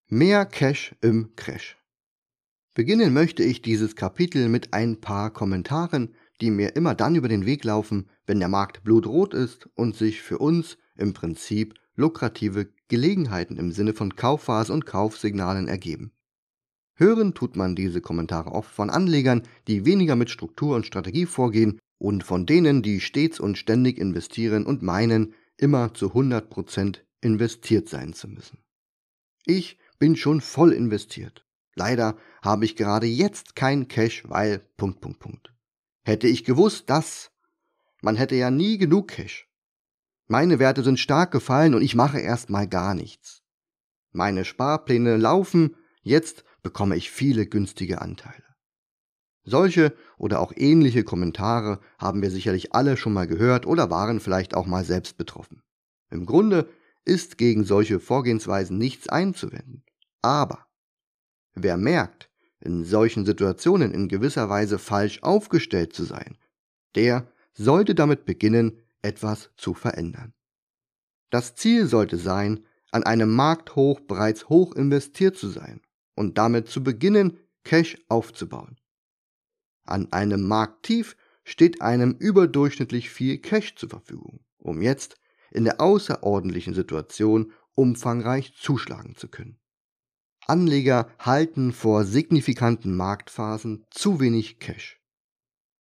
[0.09, 1.77] Mehr Cash im Crash.
[2.75, 7.47] Beginnen möchte ich dieses Kapitel mit ein paar Kommentaren, die mir immer dann über den
[7.47, 13.57] Weg laufen, wenn der Markt blutrot ist und sich für uns im Prinzip lukrative Gelegenheiten
[13.57, 16.13] im Sinne von Kaufphase und Kaufsignalen ergeben.
[17.01, 21.79] Hören tut man diese Kommentare oft von Anlegern, die weniger mit Struktur und Strategie vorgehen
[21.97, 28.13] und von denen, die stets und ständig investieren und meinen, immer zu 100% investiert sein
[28.13, 28.59] zu müssen.
[29.47, 31.47] Ich bin schon voll investiert.
[31.75, 35.55] Leider habe ich gerade jetzt kein Cash, weil Punkt, Punkt, Punkt.
[36.03, 37.31] Hätte ich gewusst, dass
[38.03, 39.49] man hätte ja nie genug Cash.
[40.27, 43.43] Meine Werte sind stark gefallen und ich mache erstmal gar nichts.
[44.13, 48.45] Meine Sparpläne laufen, jetzt bekomme ich viele günstige Anteile.
[49.45, 54.55] Solche oder auch ähnliche Kommentare haben wir sicherlich alle schon mal gehört oder waren vielleicht
[54.55, 55.63] auch mal selbst betroffen.
[56.11, 56.69] Im Grunde
[57.05, 59.83] ist gegen solche Vorgehensweisen nichts einzuwenden.
[60.23, 60.67] Aber
[61.55, 62.29] wer merkt,
[62.61, 66.37] in solchen Situationen in gewisser Weise falsch aufgestellt zu sein,
[66.95, 70.35] der sollte damit beginnen, etwas zu verändern.
[71.31, 75.81] Das Ziel sollte sein, an einem Markthoch bereits hoch investiert zu sein
[76.21, 78.77] und damit zu beginnen, Cash aufzubauen.
[79.85, 85.16] An einem Markttief steht einem überdurchschnittlich viel Cash zur Verfügung, um jetzt
[85.51, 89.59] in der außerordentlichen Situation umfangreich zuschlagen zu können.
[90.47, 95.01] Anleger halten vor signifikanten Marktphasen zu wenig Cash.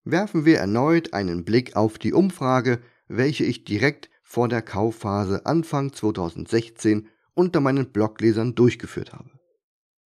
[0.03, 5.93] Werfen wir erneut einen Blick auf die Umfrage, welche ich direkt vor der Kaufphase Anfang
[5.93, 9.34] 2016 unter meinen Bloglesern durchgeführt habe.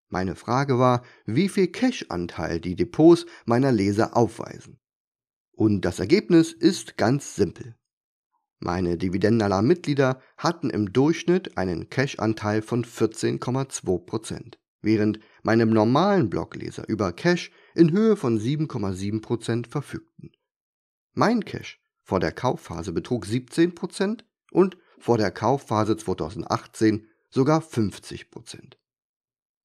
[0.09, 4.79] Meine Frage war, wie viel Cash-Anteil die Depots meiner Leser aufweisen.
[5.51, 7.75] Und das Ergebnis ist ganz simpel.
[8.59, 17.51] Meine Dividendenalarm-Mitglieder hatten im Durchschnitt einen Cash-Anteil von 14,2%, während meine normalen Blogleser über Cash
[17.75, 20.31] in Höhe von 7,7% verfügten.
[21.13, 28.73] Mein Cash vor der Kaufphase betrug 17% und vor der Kaufphase 2018 sogar 50%.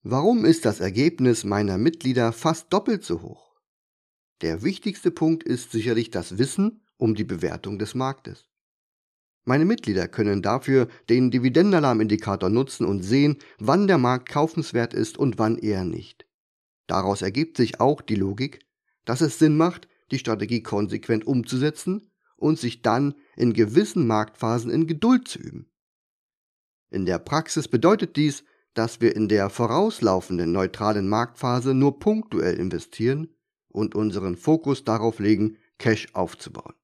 [0.06, 3.54] Warum ist das Ergebnis meiner Mitglieder fast doppelt so hoch?
[4.42, 8.50] Der wichtigste Punkt ist sicherlich das Wissen um die Bewertung des Marktes.
[9.46, 15.38] Meine Mitglieder können dafür den Dividendenalarmindikator nutzen und sehen, wann der Markt kaufenswert ist und
[15.38, 16.26] wann eher nicht.
[16.86, 18.60] Daraus ergibt sich auch die Logik,
[19.06, 24.86] dass es Sinn macht, die Strategie konsequent umzusetzen und sich dann in gewissen Marktphasen in
[24.86, 25.70] Geduld zu üben.
[26.90, 28.44] In der Praxis bedeutet dies,
[28.74, 33.28] dass wir in der vorauslaufenden neutralen Marktphase nur punktuell investieren
[33.68, 36.74] und unseren Fokus darauf legen, Cash aufzubauen.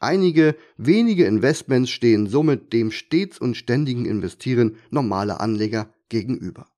[0.00, 6.68] Einige wenige Investments stehen somit dem stets und ständigen Investieren normaler Anleger gegenüber.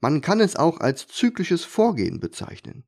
[0.00, 2.84] Man kann es auch als zyklisches Vorgehen bezeichnen.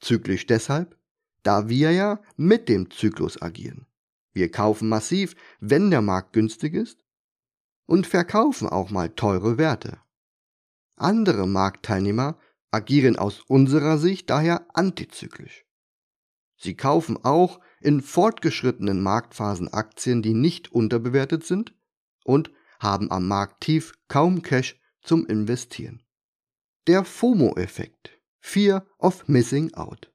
[0.00, 0.98] Zyklisch deshalb,
[1.42, 3.86] da wir ja mit dem Zyklus agieren.
[4.34, 6.98] Wir kaufen massiv, wenn der Markt günstig ist
[7.88, 9.98] und verkaufen auch mal teure Werte.
[10.94, 12.38] Andere Marktteilnehmer
[12.70, 15.64] agieren aus unserer Sicht daher antizyklisch.
[16.56, 21.74] Sie kaufen auch in fortgeschrittenen Marktphasen Aktien, die nicht unterbewertet sind
[22.24, 26.02] und haben am Markttief kaum Cash zum Investieren.
[26.86, 28.10] Der FOMO-Effekt
[28.40, 30.12] Fear of Missing Out.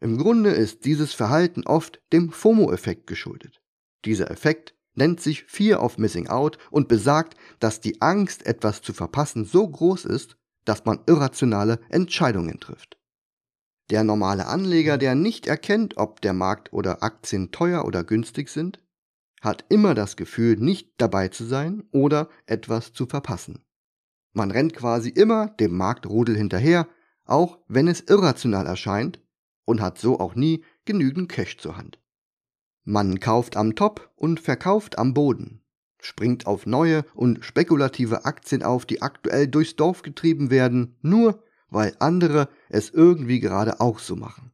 [0.00, 3.62] Im Grunde ist dieses Verhalten oft dem FOMO-Effekt geschuldet.
[4.04, 8.92] Dieser Effekt nennt sich Fear of Missing Out und besagt, dass die Angst, etwas zu
[8.92, 10.36] verpassen, so groß ist,
[10.66, 12.98] dass man irrationale Entscheidungen trifft.
[13.90, 18.84] Der normale Anleger, der nicht erkennt, ob der Markt oder Aktien teuer oder günstig sind,
[19.40, 23.64] hat immer das Gefühl, nicht dabei zu sein oder etwas zu verpassen.
[24.34, 26.86] Man rennt quasi immer dem Marktrudel hinterher,
[27.24, 29.22] auch wenn es irrational erscheint,
[29.64, 31.98] und hat so auch nie genügend Cash zur Hand.
[32.90, 35.60] Man kauft am Top und verkauft am Boden,
[36.00, 41.94] springt auf neue und spekulative Aktien auf, die aktuell durchs Dorf getrieben werden, nur weil
[41.98, 44.52] andere es irgendwie gerade auch so machen.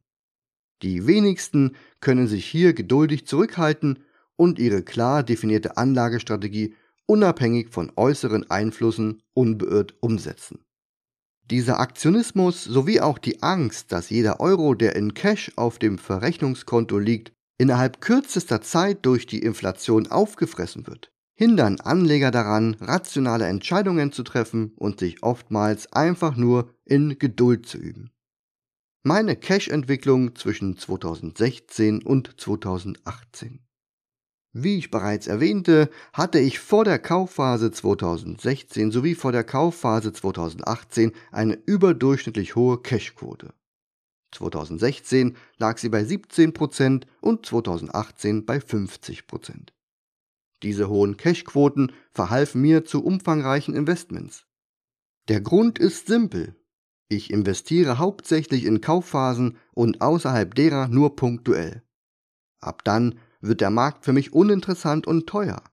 [0.81, 3.99] Die wenigsten können sich hier geduldig zurückhalten
[4.35, 6.75] und ihre klar definierte Anlagestrategie
[7.05, 10.59] unabhängig von äußeren Einflüssen unbeirrt umsetzen.
[11.49, 16.99] Dieser Aktionismus sowie auch die Angst, dass jeder Euro, der in Cash auf dem Verrechnungskonto
[16.99, 24.23] liegt, innerhalb kürzester Zeit durch die Inflation aufgefressen wird, hindern Anleger daran, rationale Entscheidungen zu
[24.23, 28.11] treffen und sich oftmals einfach nur in Geduld zu üben.
[29.03, 33.59] Meine Cash-Entwicklung zwischen 2016 und 2018.
[34.57, 41.11] Wie ich bereits erwähnte, hatte ich vor der Kaufphase 2016 sowie vor der Kaufphase 2018
[41.31, 43.53] eine überdurchschnittlich hohe Cashquote.
[44.35, 49.69] 2016 lag sie bei 17% und 2018 bei 50%.
[50.63, 54.45] Diese hohen Cashquoten verhalfen mir zu umfangreichen Investments.
[55.27, 56.55] Der Grund ist simpel.
[57.07, 61.83] Ich investiere hauptsächlich in Kaufphasen und außerhalb derer nur punktuell.
[62.59, 65.63] Ab dann wird der Markt für mich uninteressant und teuer.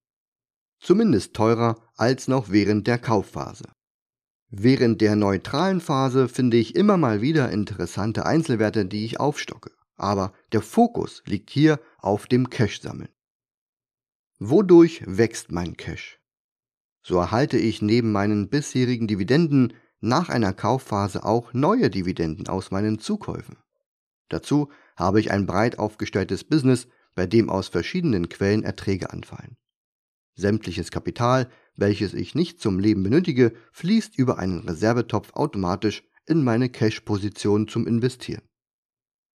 [0.79, 3.65] Zumindest teurer als noch während der Kaufphase.
[4.55, 9.73] Während der neutralen Phase finde ich immer mal wieder interessante Einzelwerte, die ich aufstocke.
[9.97, 13.09] Aber der Fokus liegt hier auf dem Cash-Sammeln.
[14.39, 16.21] Wodurch wächst mein Cash?
[17.03, 22.99] So erhalte ich neben meinen bisherigen Dividenden nach einer Kaufphase auch neue Dividenden aus meinen
[22.99, 23.57] Zukäufen.
[24.29, 29.57] Dazu habe ich ein breit aufgestelltes Business, bei dem aus verschiedenen Quellen Erträge anfallen.
[30.35, 36.69] Sämtliches Kapital welches ich nicht zum Leben benötige, fließt über einen Reservetopf automatisch in meine
[36.69, 38.43] Cash-Position zum Investieren.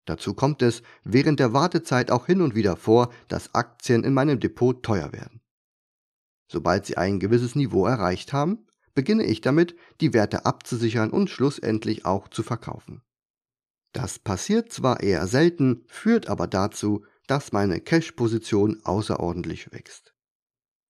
[0.05, 4.39] Dazu kommt es während der Wartezeit auch hin und wieder vor, dass Aktien in meinem
[4.39, 5.41] Depot teuer werden.
[6.49, 12.05] Sobald sie ein gewisses Niveau erreicht haben, beginne ich damit, die Werte abzusichern und schlussendlich
[12.05, 13.01] auch zu verkaufen.
[13.91, 20.16] Das passiert zwar eher selten, führt aber dazu, dass meine Cash-Position außerordentlich wächst.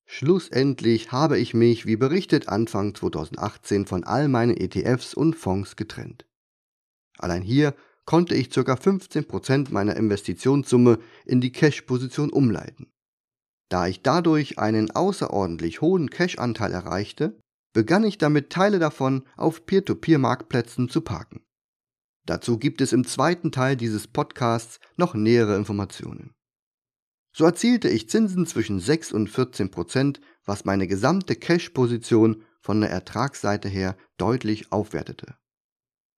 [0.09, 6.25] Schlussendlich habe ich mich, wie berichtet, Anfang 2018 von all meinen ETFs und Fonds getrennt.
[7.17, 8.61] Allein hier konnte ich ca.
[8.61, 12.89] 15% meiner Investitionssumme in die Cash-Position umleiten.
[13.69, 17.37] Da ich dadurch einen außerordentlich hohen Cash-Anteil erreichte,
[17.73, 21.41] begann ich damit Teile davon auf Peer-to-Peer-Marktplätzen zu parken.
[22.25, 26.33] Dazu gibt es im zweiten Teil dieses Podcasts noch nähere Informationen.
[27.37, 32.89] So erzielte ich Zinsen zwischen 6 und 14 Prozent, was meine gesamte Cash-Position von der
[32.89, 35.35] Ertragsseite her deutlich aufwertete.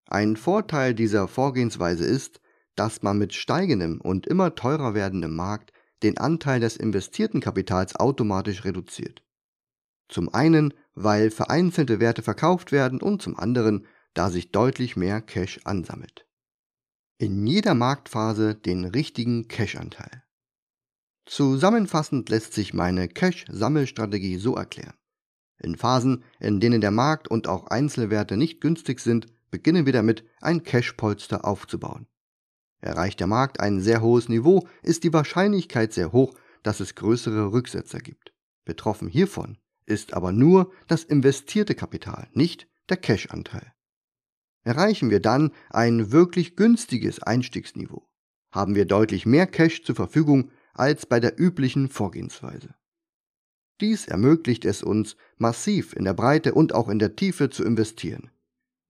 [0.06, 2.40] Ein Vorteil dieser Vorgehensweise ist,
[2.74, 8.64] dass man mit steigendem und immer teurer werdendem Markt den Anteil des investierten Kapitals automatisch
[8.64, 9.22] reduziert.
[10.08, 15.60] Zum einen, weil vereinzelte Werte verkauft werden und zum anderen, da sich deutlich mehr Cash
[15.64, 16.26] ansammelt.
[17.18, 20.22] In jeder Marktphase den richtigen Cash-Anteil.
[21.30, 24.96] Zusammenfassend lässt sich meine Cash-Sammelstrategie so erklären.
[25.58, 30.24] In Phasen, in denen der Markt und auch Einzelwerte nicht günstig sind, beginnen wir damit,
[30.40, 32.08] ein Cash-Polster aufzubauen.
[32.80, 37.52] Erreicht der Markt ein sehr hohes Niveau, ist die Wahrscheinlichkeit sehr hoch, dass es größere
[37.52, 38.32] Rücksetzer gibt.
[38.64, 39.56] Betroffen hiervon
[39.86, 43.72] ist aber nur das investierte Kapital, nicht der Cash-Anteil.
[44.64, 48.08] Erreichen wir dann ein wirklich günstiges Einstiegsniveau,
[48.50, 52.74] haben wir deutlich mehr Cash zur Verfügung, als bei der üblichen Vorgehensweise.
[53.80, 58.30] Dies ermöglicht es uns, massiv in der Breite und auch in der Tiefe zu investieren.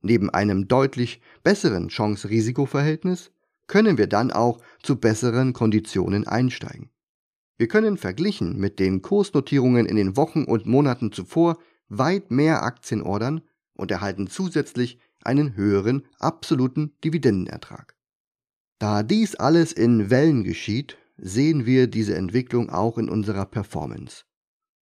[0.03, 3.31] Neben einem deutlich besseren Chance-Risiko-Verhältnis
[3.67, 6.91] können wir dann auch zu besseren Konditionen einsteigen.
[7.57, 11.59] Wir können verglichen mit den Kursnotierungen in den Wochen und Monaten zuvor
[11.89, 13.43] weit mehr Aktien ordern
[13.75, 17.95] und erhalten zusätzlich einen höheren absoluten Dividendenertrag.
[18.79, 24.25] Da dies alles in Wellen geschieht, sehen wir diese Entwicklung auch in unserer Performance.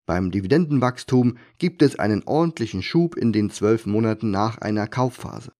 [0.05, 5.51] Beim Dividendenwachstum gibt es einen ordentlichen Schub in den zwölf Monaten nach einer Kaufphase.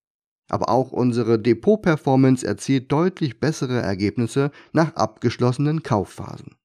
[0.50, 6.56] Aber auch unsere Depot-Performance erzielt deutlich bessere Ergebnisse nach abgeschlossenen Kaufphasen.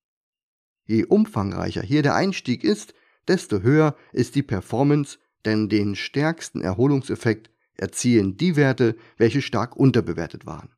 [0.87, 2.95] Je umfangreicher hier der Einstieg ist,
[3.27, 10.47] desto höher ist die Performance, denn den stärksten Erholungseffekt erzielen die Werte, welche stark unterbewertet
[10.47, 10.73] waren.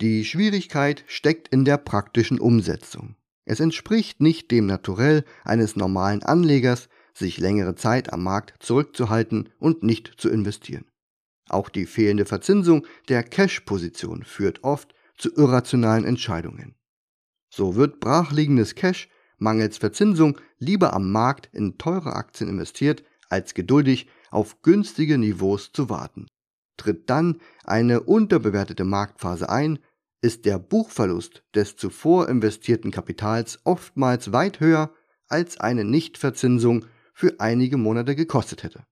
[0.00, 3.16] Die Schwierigkeit steckt in der praktischen Umsetzung.
[3.44, 9.82] Es entspricht nicht dem Naturell eines normalen Anlegers, sich längere Zeit am Markt zurückzuhalten und
[9.82, 10.86] nicht zu investieren.
[11.50, 16.76] Auch die fehlende Verzinsung der Cash-Position führt oft zu irrationalen Entscheidungen.
[17.50, 24.08] So wird brachliegendes Cash mangels Verzinsung lieber am Markt in teure Aktien investiert, als geduldig
[24.30, 26.26] auf günstige Niveaus zu warten.
[26.78, 29.78] Tritt dann eine unterbewertete Marktphase ein,
[30.22, 34.92] ist der Buchverlust des zuvor investierten Kapitals oftmals weit höher,
[35.28, 38.84] als eine Nichtverzinsung für einige Monate gekostet hätte.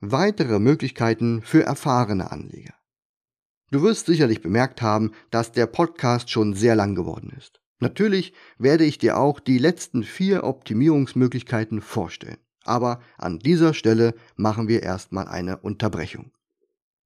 [0.00, 2.74] Weitere Möglichkeiten für erfahrene Anleger.
[3.70, 7.60] Du wirst sicherlich bemerkt haben, dass der Podcast schon sehr lang geworden ist.
[7.78, 12.38] Natürlich werde ich dir auch die letzten vier Optimierungsmöglichkeiten vorstellen.
[12.64, 16.32] Aber an dieser Stelle machen wir erstmal eine Unterbrechung.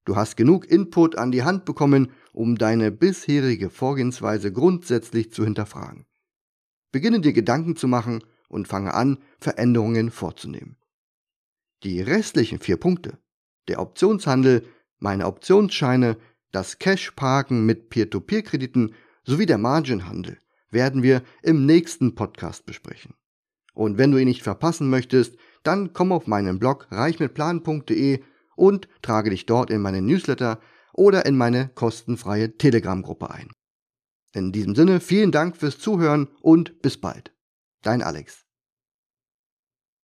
[0.05, 6.05] Du hast genug Input an die Hand bekommen, um deine bisherige Vorgehensweise grundsätzlich zu hinterfragen.
[6.91, 10.75] Beginne dir Gedanken zu machen und fange an, Veränderungen vorzunehmen.
[11.83, 13.17] Die restlichen vier Punkte,
[13.69, 14.67] der Optionshandel,
[14.99, 16.17] meine Optionsscheine,
[16.51, 20.37] das Cash-Parken mit Peer-to-Peer-Krediten sowie der Margin-Handel,
[20.69, 23.13] werden wir im nächsten Podcast besprechen.
[23.73, 28.21] Und wenn du ihn nicht verpassen möchtest, dann komm auf meinen Blog reichmitplan.de
[28.57, 30.59] und trage dich dort in meinen Newsletter
[30.95, 33.49] oder in meine kostenfreie Telegram-Gruppe ein.
[34.33, 37.33] In diesem Sinne vielen Dank fürs Zuhören und bis bald.
[37.81, 38.44] Dein Alex.